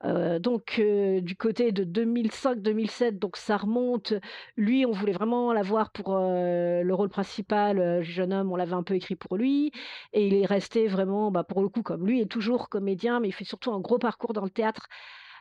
[0.05, 4.15] heu, donc heu, du côté de 2005-2007 donc ça remonte.
[4.57, 8.83] Lui, on voulait vraiment l'avoir pour, heu, le rôle principal, jeune homme, on l'avait un
[8.83, 9.73] peu écrit pour lui.
[10.13, 13.29] Et il est resté vraiment, bah, pour le coup, comme lui est toujours comédien, mais
[13.29, 14.87] il fait surtout un gros parcours dans le théâtre,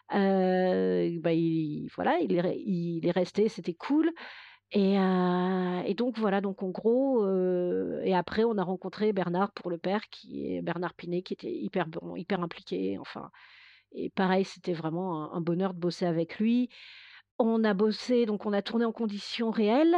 [0.10, 4.12] bah, il voilà, il est resté, c'était cool.
[4.72, 7.28] Et donc voilà, donc en gros,
[8.04, 11.52] et après on a rencontré Bernard pour le père qui est Bernard Pinet qui était
[11.52, 13.30] hyper bon, hyper impliqué, enfin
[13.94, 16.70] et pareil, c'était vraiment un bonheur de bosser avec lui.
[17.40, 19.96] On a bossé donc on a tourné en conditions réelles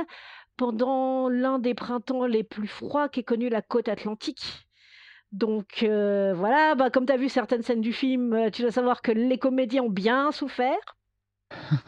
[0.58, 4.68] pendant l'un des printemps les plus froids qu'ait connu la côte atlantique.
[5.32, 8.72] Donc heu, voilà, bah, comme tu as vu certaines scènes du film, heu, tu dois
[8.72, 10.98] savoir que les comédiens ont bien souffert.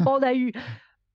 [0.06, 0.52] On a eu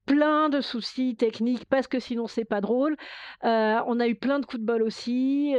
[0.06, 2.96] plein de soucis techniques parce que sinon c'est pas drôle.
[3.44, 5.54] Heu, on a eu plein de coups de bol aussi,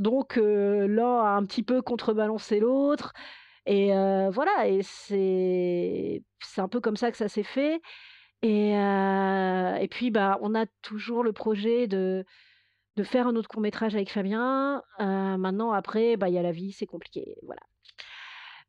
[0.00, 3.12] donc l'un a un petit peu contrebalancé l'autre
[3.66, 3.88] et
[4.30, 6.22] voilà et c'est
[6.56, 7.80] un peu comme ça que ça s'est fait
[8.42, 12.24] et et puis, bah, on a toujours le projet de
[12.96, 14.82] de faire un autre court métrage avec Fabien.
[14.98, 17.62] Maintenant après, bah, il y a la vie, c'est compliqué, voilà.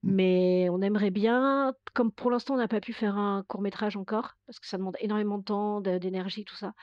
[0.04, 0.12] Mmh.
[0.14, 3.98] Mais on aimerait bien, comme pour l'instant on n'a pas pu faire un court métrage
[3.98, 6.74] encore, parce que ça demande énormément de temps, d'énergie, tout ça.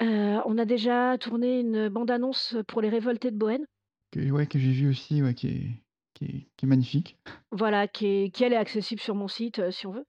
[0.00, 3.64] On a déjà tourné une bande annonce pour Les Révoltés de Boën.
[4.10, 5.87] Que ouais, que j'ai vu aussi, ouais, qui est
[6.18, 7.18] qui est magnifique.
[7.50, 10.06] Voilà, qui est qui elle est accessible sur mon site, heu, si on veut.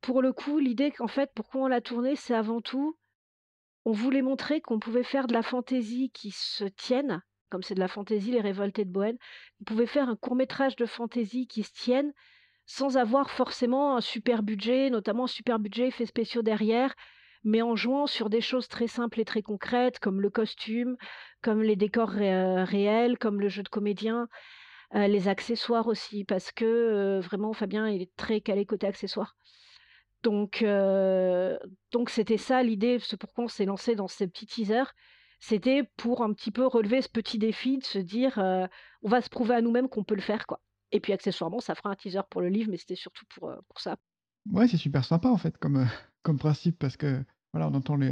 [0.00, 2.98] Pour le coup, l'idée qu'en fait, pourquoi on l'a tournée, c'est avant tout,
[3.84, 7.80] on voulait montrer qu'on pouvait faire de la fantaisie qui se tienne, comme c'est de
[7.80, 9.16] la fantaisie, Les Révoltés de Boën.
[9.60, 12.12] On pouvait faire un court métrage de fantaisie qui se tienne,
[12.66, 16.94] sans avoir forcément un super budget, notamment un super budget effets spéciaux derrière,
[17.44, 20.96] mais en jouant sur des choses très simples et très concrètes, comme le costume,
[21.42, 24.28] comme les décors heu, réels, comme le jeu de comédien,
[24.94, 26.64] heu, les accessoires aussi parce que,
[27.18, 29.36] heu, vraiment Fabien, il est très calé côté accessoires.
[30.22, 31.58] Donc heu,
[31.92, 34.92] donc c'était ça l'idée, c'est pourquoi on s'est lancé dans ces petits teasers.
[35.40, 38.38] C'était pour un petit peu relever ce petit défi de se dire,
[39.02, 40.60] «On va se prouver à nous-mêmes qu'on peut le faire, quoi»
[40.92, 43.80] et puis accessoirement, ça fera un teaser pour le livre, mais c'était surtout pour, pour
[43.80, 43.96] ça.
[44.50, 45.86] Ouais, c'est super sympa en fait comme,
[46.22, 48.10] comme principe parce que, voilà, on entend les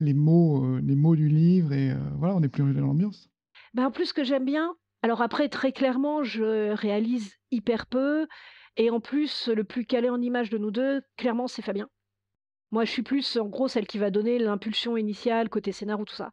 [0.00, 3.30] les mots, les mots du livre et voilà, on est plongé dans l'ambiance.
[3.74, 4.76] Bah, en plus, ce que j'aime bien
[5.06, 8.26] alors après très clairement, je réalise hyper peu
[8.76, 11.88] et en plus, le plus calé en images de nous 2, clairement, c'est Fabien.
[12.72, 16.04] Moi, je suis plus, en gros, celle qui va donner l'impulsion initiale côté scénar ou
[16.04, 16.32] tout ça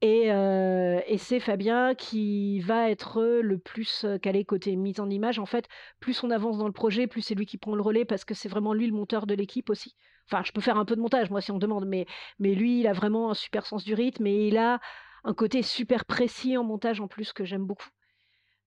[0.00, 5.38] et et c'est Fabien qui va être, le plus, heu, calé côté mise en image.
[5.38, 5.68] En fait,
[6.00, 8.34] plus on avance dans le projet, plus c'est lui qui prend le relais parce que
[8.34, 9.96] c'est vraiment lui le monteur de l'équipe aussi.
[10.30, 12.06] Enfin, je peux faire un peu de montage moi si on me demande, mais
[12.40, 14.80] lui, il a vraiment un super sens du rythme et il a
[15.24, 17.88] un côté super précis en montage en plus que j'aime beaucoup.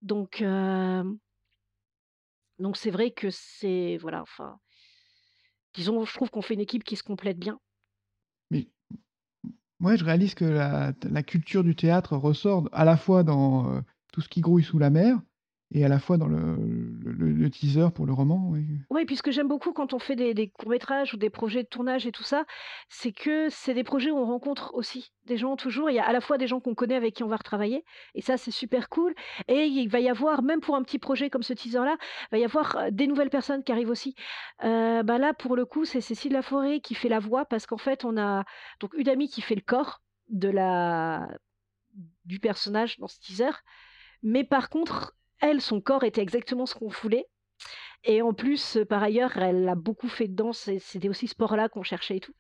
[0.01, 0.43] Donc
[2.59, 4.59] donc c'est vrai que c'est voilà, enfin,
[5.73, 7.59] disons, je trouve qu'on fait une équipe qui se complète bien.
[8.49, 8.67] Mais
[9.79, 13.81] ouais, je réalise que la culture du théâtre ressort à la fois dans,
[14.11, 15.19] tout ce qui grouille sous la mer
[15.73, 18.65] et à la fois dans le teaser pour le roman, oui.
[18.89, 21.67] Oui, puis ce que j'aime beaucoup quand on fait des courts-métrages ou des projets de
[21.67, 22.45] tournage et tout ça,
[22.89, 25.89] c'est que c'est des projets où on rencontre aussi des gens toujours.
[25.89, 27.85] Il y a à la fois des gens qu'on connaît avec qui on va retravailler
[28.15, 29.15] et ça, c'est super cool
[29.47, 32.37] et il va y avoir, même pour un petit projet comme ce teaser-là, il va
[32.37, 34.15] y avoir, heu, des nouvelles personnes qui arrivent aussi.
[34.63, 37.77] Heu, bah, là, pour le coup, c'est Cécile Laforêt qui fait la voix parce qu'en
[37.77, 38.43] fait, on a
[38.79, 41.29] donc Udemy qui fait le corps de la
[42.25, 43.51] du personnage dans ce teaser,
[44.23, 47.27] mais par contre, elle, son corps était exactement ce qu'on voulait.
[48.03, 51.27] Et en plus, heu, par ailleurs, elle a beaucoup fait de danse et c'était aussi
[51.27, 52.33] ce sport-là qu'on cherchait et tout.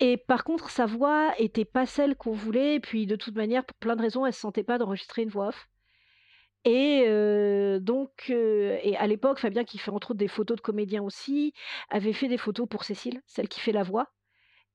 [0.00, 2.76] Et par contre, sa voix était pas celle qu'on voulait.
[2.76, 5.30] Et puis de toute manière, pour plein de raisons, elle se sentait pas d'enregistrer une
[5.30, 5.68] voix off.
[6.64, 10.62] Et heu, donc heu et à l'époque, Fabien, qui fait entre autres des photos de
[10.62, 11.52] comédiens aussi,
[11.90, 14.12] avait fait des photos pour Cécile, celle qui fait la voix.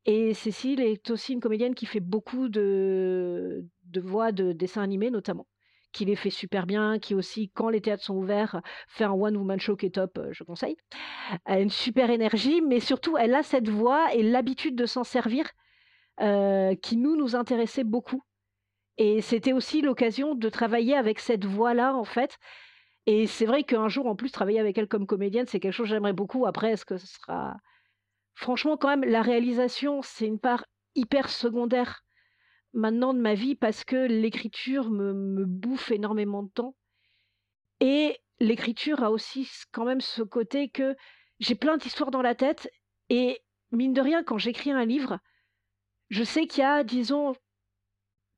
[0.06, 3.66] Et Cécile est aussi une comédienne qui fait beaucoup de
[3.96, 5.48] voix de dessins animés notamment,
[5.92, 9.38] qui les fait super bien, qui aussi, quand les théâtres sont ouverts, fait un one
[9.38, 10.78] woman show qui est top, heu, je conseille.
[11.46, 15.04] Elle a une super énergie, mais surtout elle a cette voix et l'habitude de s'en
[15.04, 15.46] servir,
[16.22, 18.24] heu, qui nous, nous intéressait beaucoup
[18.98, 22.38] et c'était aussi l'occasion de travailler avec cette voix-là, en fait
[23.08, 25.88] et c'est vrai qu'un jour, en plus, travailler avec elle comme comédienne, c'est quelque chose
[25.88, 26.46] que j'aimerais beaucoup.
[26.46, 27.56] Après, est-ce que ce sera
[28.36, 30.66] franchement, quand même, la réalisation, c'est une part
[30.96, 32.04] hyper secondaire
[32.78, 36.76] maintenant de ma vie parce que l'écriture me me bouffe énormément de temps
[37.80, 40.96] et l'écriture a aussi quand même ce côté que
[41.40, 42.70] j'ai plein d'histoires dans la tête
[43.10, 45.20] et mine de rien, quand j'écris un livre,
[46.10, 47.36] je sais qu'il y a, disons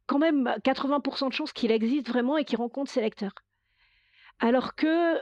[0.05, 3.35] quand même 80 de chances qu'il existe vraiment et qu'il rencontre ses lecteurs.
[4.39, 5.19] Alors que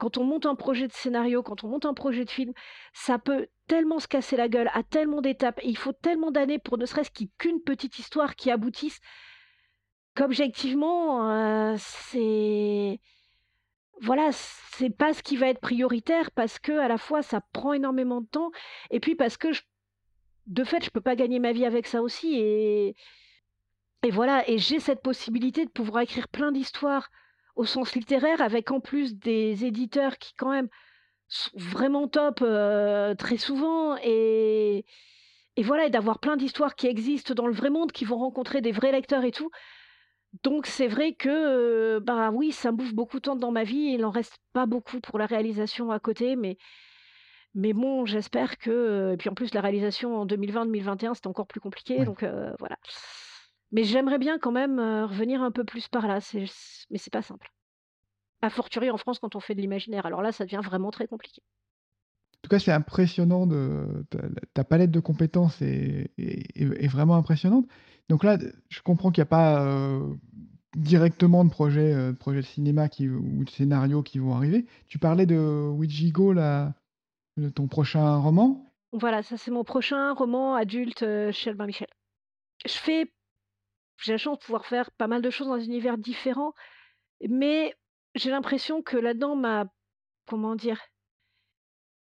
[0.00, 2.54] quand on monte un projet de scénario, quand on monte un projet de film,
[2.94, 6.58] ça peut tellement se casser la gueule à tellement d'étapes et il faut tellement d'années
[6.58, 8.98] pour ne serait-ce qu'une petite histoire qui aboutisse
[10.16, 12.98] qu'objectivement, heu, c'est
[14.00, 18.22] voilà, c'est pas ce qui va être prioritaire parce qu'à la fois ça prend énormément
[18.22, 18.50] de temps
[18.90, 19.48] et puis parce que
[20.46, 22.96] de fait, je peux pas gagner ma vie avec ça aussi et
[24.10, 27.10] voilà et j'ai cette possibilité de pouvoir écrire plein d'histoires
[27.60, 30.68] au sens littéraire avec en plus des éditeurs qui quand même
[31.28, 34.84] sont vraiment top, heu, très souvent et
[35.56, 38.60] et voilà et d'avoir plein d'histoires qui existent dans le vrai monde, qui vont rencontrer
[38.62, 39.50] des vrais lecteurs et tout.
[40.44, 41.28] Donc c'est vrai que,
[41.98, 44.38] heu, bah, oui, ça me bouffe beaucoup de temps dans ma vie, il en reste
[44.52, 46.56] pas beaucoup pour la réalisation à côté, mais
[47.54, 51.60] mais bon, j'espère que, et puis en plus la réalisation en 2020-2021, c'était encore plus
[51.60, 52.06] compliqué Ouais.
[52.06, 52.76] donc heu, voilà.
[53.72, 56.44] Mais j'aimerais bien quand même, revenir un peu plus par là, c'est
[56.90, 57.52] mais c'est pas simple.
[58.42, 61.06] A fortiori en France quand on fait de l'imaginaire, alors là, ça devient vraiment très
[61.06, 61.42] compliqué.
[62.38, 64.18] En tout cas, c'est impressionnant de ta
[64.54, 67.66] ta palette de compétences est est est est vraiment impressionnante.
[68.08, 68.38] Donc là,
[68.70, 70.00] je comprends qu'il y a pas,
[70.76, 74.66] directement de projet, de projet de cinéma qui ou de scénario qui vont arriver.
[74.86, 76.74] Tu parlais de Witch-Go là,
[77.36, 78.64] de ton prochain roman?
[78.92, 81.88] Voilà, ça c'est mon prochain roman adulte, chez Albin Michel.
[82.66, 83.12] Je fais
[84.02, 86.54] j'ai la chance de pouvoir faire pas mal de choses dans des univers différents,
[87.28, 87.74] mais
[88.14, 89.66] j'ai l'impression que là-dedans ma
[90.26, 90.80] comment dire?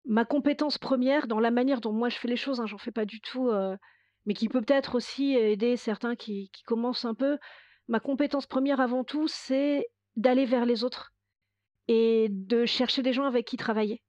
[0.06, 2.90] Ma compétence première dans la manière dont moi je fais les choses, hein, j'en fais
[2.92, 3.76] pas du tout, heu,
[4.26, 7.38] mais qui peut peut-être aussi aider certains qui qui commencent un peu.
[7.88, 9.86] Ma compétence première avant tout, c'est
[10.16, 11.12] d'aller vers les autres
[11.88, 14.02] et de chercher des gens avec qui travailler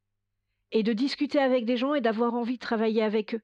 [0.72, 3.42] et de discuter avec des gens et d'avoir envie de travailler avec eux.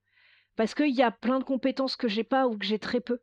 [0.57, 3.19] Parce qu'il y a plein de compétences que j'ai pas ou que j'ai très peu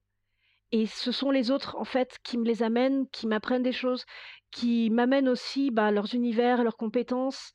[0.73, 4.05] et ce sont les autres, en fait, qui me les amènent, qui m'apprennent des choses,
[4.51, 7.53] qui m'amènent aussi, bah, leurs univers, leurs compétences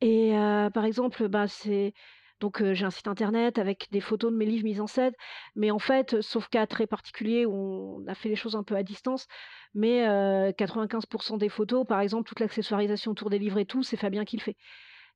[0.00, 0.32] et
[0.74, 1.46] par exemple, bah,
[2.40, 5.12] donc j'ai un site internet avec des photos de mes livres mises en scène,
[5.54, 8.74] mais en fait, sauf cas très particulier où on a fait les choses un peu
[8.74, 9.28] à distance,
[9.74, 13.96] mais heu, 95% des photos, par exemple, toute l'accessoirisation autour des livres et tout, c'est
[13.96, 14.56] Fabien qui le fait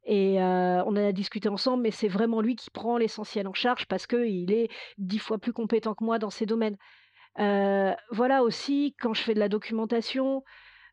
[0.04, 3.86] et on en a discuté ensemble, mais c'est vraiment lui qui prend l'essentiel en charge
[3.86, 4.68] parce qu'il est
[4.98, 6.76] 10 fois plus compétent que moi dans ces domaines.
[7.38, 10.42] Voilà aussi, quand je fais de la documentation,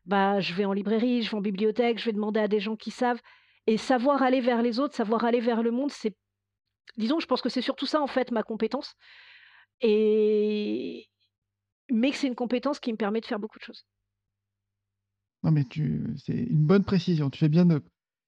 [0.06, 2.76] bah, je vais en librairie, je vais en bibliothèque, je vais demander à des gens
[2.76, 3.20] qui savent
[3.66, 6.16] et savoir aller vers les autres, savoir aller vers le monde, c'est
[6.96, 8.94] disons, je pense que c'est surtout ça, en fait, ma compétence
[9.80, 11.08] et
[11.90, 13.86] mais que c'est une compétence qui me permet de faire beaucoup de choses.
[15.42, 17.30] Non, mais tu c'est une bonne précision.
[17.30, 17.82] Tu fais bien de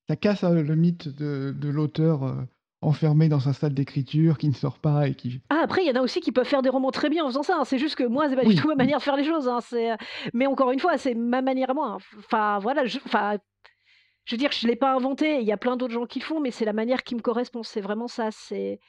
[0.08, 2.46] ça casse, heu, le mythe de l'auteur,
[2.82, 5.90] enfermé dans sa salle d'écriture, qui ne sort pas et qui Ah, après, il y
[5.90, 7.64] en a aussi qui peuvent faire des romans très bien en faisant ça, hein.
[7.64, 9.60] C'est juste que moi, c'est pas du tout ma manière de faire les choses, hein.
[9.72, 9.96] Heu
[10.34, 11.98] mais encore une fois, c'est ma manière à moi, hein.
[12.18, 13.38] Enfin, voilà, je enfin,
[14.24, 16.24] je veux dire, je l'ai pas inventé, il y a plein d'autres gens qui le
[16.24, 17.62] font, mais c'est la manière qui me correspond.
[17.62, 18.80] C'est vraiment ça, c'est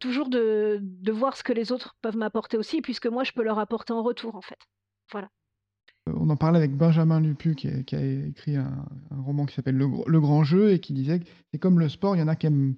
[0.00, 3.42] toujours de de voir ce que les autres peuvent m'apporter aussi, puisque moi, je peux
[3.44, 4.58] leur apporter en retour, en fait.
[5.12, 5.28] Voilà.
[6.06, 9.54] on en parlait avec Benjamin Lupu qui a, qui a écrit un, un roman qui
[9.54, 12.28] s'appelle Le Grand Jeu et qui disait que c'est comme le sport, il y en
[12.28, 12.76] a qui aiment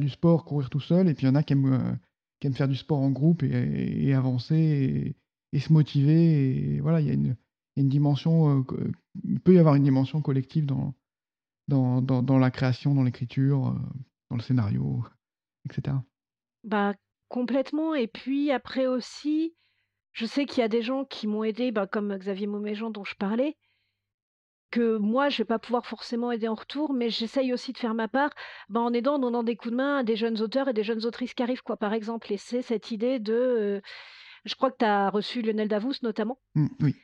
[0.00, 1.94] du sport, courir tout seul, et puis il y en a qui aiment, euh,
[2.40, 5.16] qui aiment faire du sport en groupe et, avancer
[5.52, 6.74] et, se motiver.
[6.74, 7.36] Et voilà, il y a une,
[7.76, 8.92] une dimension, euh,
[9.44, 10.94] peut y avoir une dimension collective dans,
[11.68, 13.78] dans, dans, la création, dans l'écriture, euh,
[14.30, 15.04] dans le scénario,
[15.64, 15.96] etc.
[16.64, 16.94] Bah,
[17.28, 19.54] complètement et puis après aussi,
[20.12, 23.04] je sais qu'il y a des gens qui m'ont aidé, bah, comme Xavier Mauméjean dont
[23.04, 23.56] je parlais,
[24.70, 27.94] que moi je vais pas pouvoir forcément aider en retour, mais j'essaye aussi de faire
[27.94, 28.30] ma part,
[28.68, 30.82] bah, en aidant, en donnant des coups de main à des jeunes auteurs et des
[30.84, 32.32] jeunes autrices qui arrivent, quoi, par exemple.
[32.32, 33.80] Et c'est cette idée de,
[34.44, 36.94] je crois que tu as reçu Lionel Davoust notamment Mm, oui.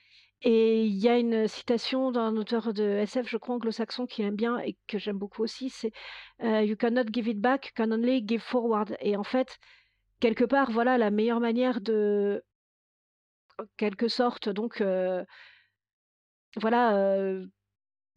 [0.43, 4.37] et il y a une citation d'un auteur de SF, je crois anglo-saxon, qu'il aime
[4.37, 5.93] bien et que j'aime beaucoup aussi, c'est,
[6.43, 9.59] «You cannot give it back, you can only give forward» et en fait,
[10.19, 12.43] quelque part, voilà, la meilleure manière de
[13.59, 14.83] en quelque sorte donc
[16.57, 16.90] voilà,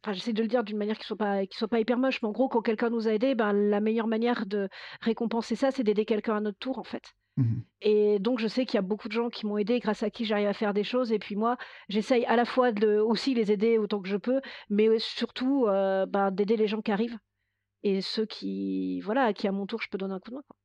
[0.02, 2.22] enfin, j'essaie de le dire d'une manière qui soit pas qui soit pas hyper moche,
[2.22, 4.68] mais en gros, quand quelqu'un nous a aidés, ben, la meilleure manière de
[5.00, 7.14] récompenser ça, c'est d'aider quelqu'un à notre tour, en fait.
[7.36, 7.64] Mhm.
[7.80, 10.10] Et donc je sais qu'il y a beaucoup de gens qui m'ont aidé, grâce à
[10.10, 11.56] qui j'arrive à faire des choses et puis moi,
[11.88, 16.30] j'essaye à la fois de aussi les aider autant que je peux, mais, surtout, bah,
[16.30, 17.18] d'aider les gens qui arrivent
[17.84, 20.36] et ceux qui voilà, à qui à mon tour je peux donner un coup de
[20.36, 20.56] main, quoi.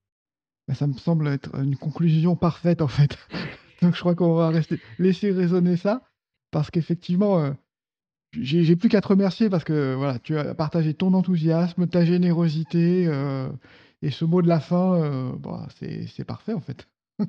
[0.68, 3.18] Bah, ça me semble être une conclusion parfaite en fait.
[3.82, 6.09] Donc je crois qu'on va rester, laisser résonner ça,
[6.52, 7.52] parce qu'effectivement, euh,
[8.34, 13.06] j'ai plus qu'à te remercier parce que voilà, tu as partagé ton enthousiasme, ta générosité,
[13.08, 13.50] euh,
[14.02, 16.88] et ce mot de la fin, euh, bah, c'est parfait en fait.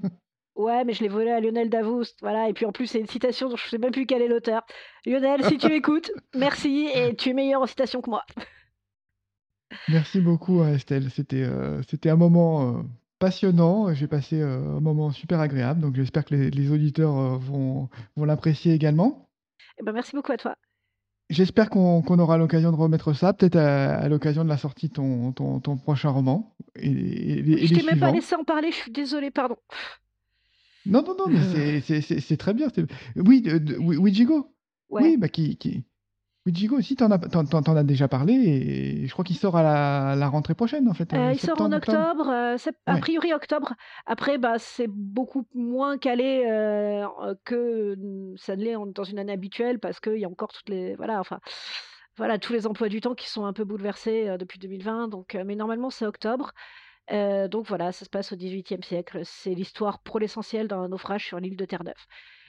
[0.56, 3.06] Ouais, mais je l'ai volé à Lionel Davoust, voilà et puis en plus c'est une
[3.06, 4.66] citation dont je sais même plus quel est l'auteur.
[5.06, 8.26] Lionel, si tu écoutes, merci et tu es meilleur en citation que moi.
[9.88, 12.84] Merci beaucoup hein, Estelle, c'était un moment
[13.20, 17.36] passionnant, j'ai passé euh, un moment super agréable, donc j'espère que les, les auditeurs euh,
[17.38, 19.28] vont, vont l'apprécier également.
[19.80, 20.56] Eh ben, merci beaucoup à toi.
[21.28, 24.88] J'espère qu'on qu'on aura l'occasion de remettre ça, peut-être à, à l'occasion de la sortie
[24.88, 28.72] de ton, ton, ton prochain roman et, et- Je t'ai même pas laissé en parler,
[28.72, 29.54] je suis désolée, pardon.
[30.86, 32.66] Non, non, non, mais c'est- c'est c'est- c'est très bien.
[32.74, 34.52] c'est- Oui, de, de- oui, Ouijigo.
[34.88, 35.02] Ouais.
[35.02, 35.84] Oui, bah qui, qui...
[36.46, 39.56] Ouijigo aussi, t'en as, t'en, t'en- t'en as déjà parlé et je crois qu'il sort
[39.56, 41.12] à la, la rentrée prochaine en fait.
[41.12, 43.74] Euh, euh, il sort en septembre, octobre, euh, a priori octobre.
[44.06, 47.06] Après, bah, c'est beaucoup moins calé euh,
[47.44, 47.94] que
[48.36, 51.20] ça ne l'est dans une année habituelle parce qu'il y a encore toutes les voilà,
[51.20, 51.40] enfin,
[52.16, 55.08] voilà, tous les emplois du temps qui sont un peu bouleversés depuis 2020.
[55.08, 56.52] Donc, mais normalement, c'est octobre.
[57.10, 59.20] Donc voilà, ça se passe au XVIIIe siècle.
[59.24, 61.94] C'est l'histoire pour l'essentiel d'un naufrage sur l'île de Terre-Neuve.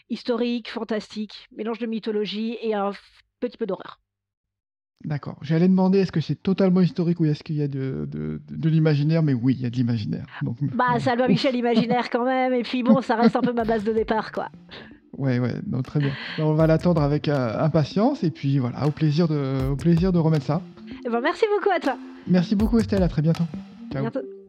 [0.10, 2.92] Historique, fantastique, mélange de mythologie et un
[3.42, 4.00] petit peu d'horreur.
[5.04, 5.38] D'accord.
[5.42, 8.70] J'allais demander est-ce que c'est totalement historique ou est-ce qu'il y a de, de, de-
[8.70, 10.26] l'imaginaire, mais oui, il y a de l'imaginaire.
[10.44, 11.00] Donc, Bah, bon.
[11.00, 12.54] Salva Michel imaginaire quand même.
[12.54, 14.50] Et puis bon, ça reste un peu ma base de départ, quoi.
[15.18, 16.12] Ouais, ouais, non, très bien.
[16.38, 20.14] Ben, on va l'attendre avec euh, impatience et puis voilà, au plaisir de, au plaisir
[20.14, 20.62] de remettre ça.
[21.06, 21.98] Eh ben, merci beaucoup à toi.
[22.28, 23.44] Merci beaucoup Estelle, à très bientôt.
[23.92, 24.04] Ciao.
[24.04, 24.41] bientôt.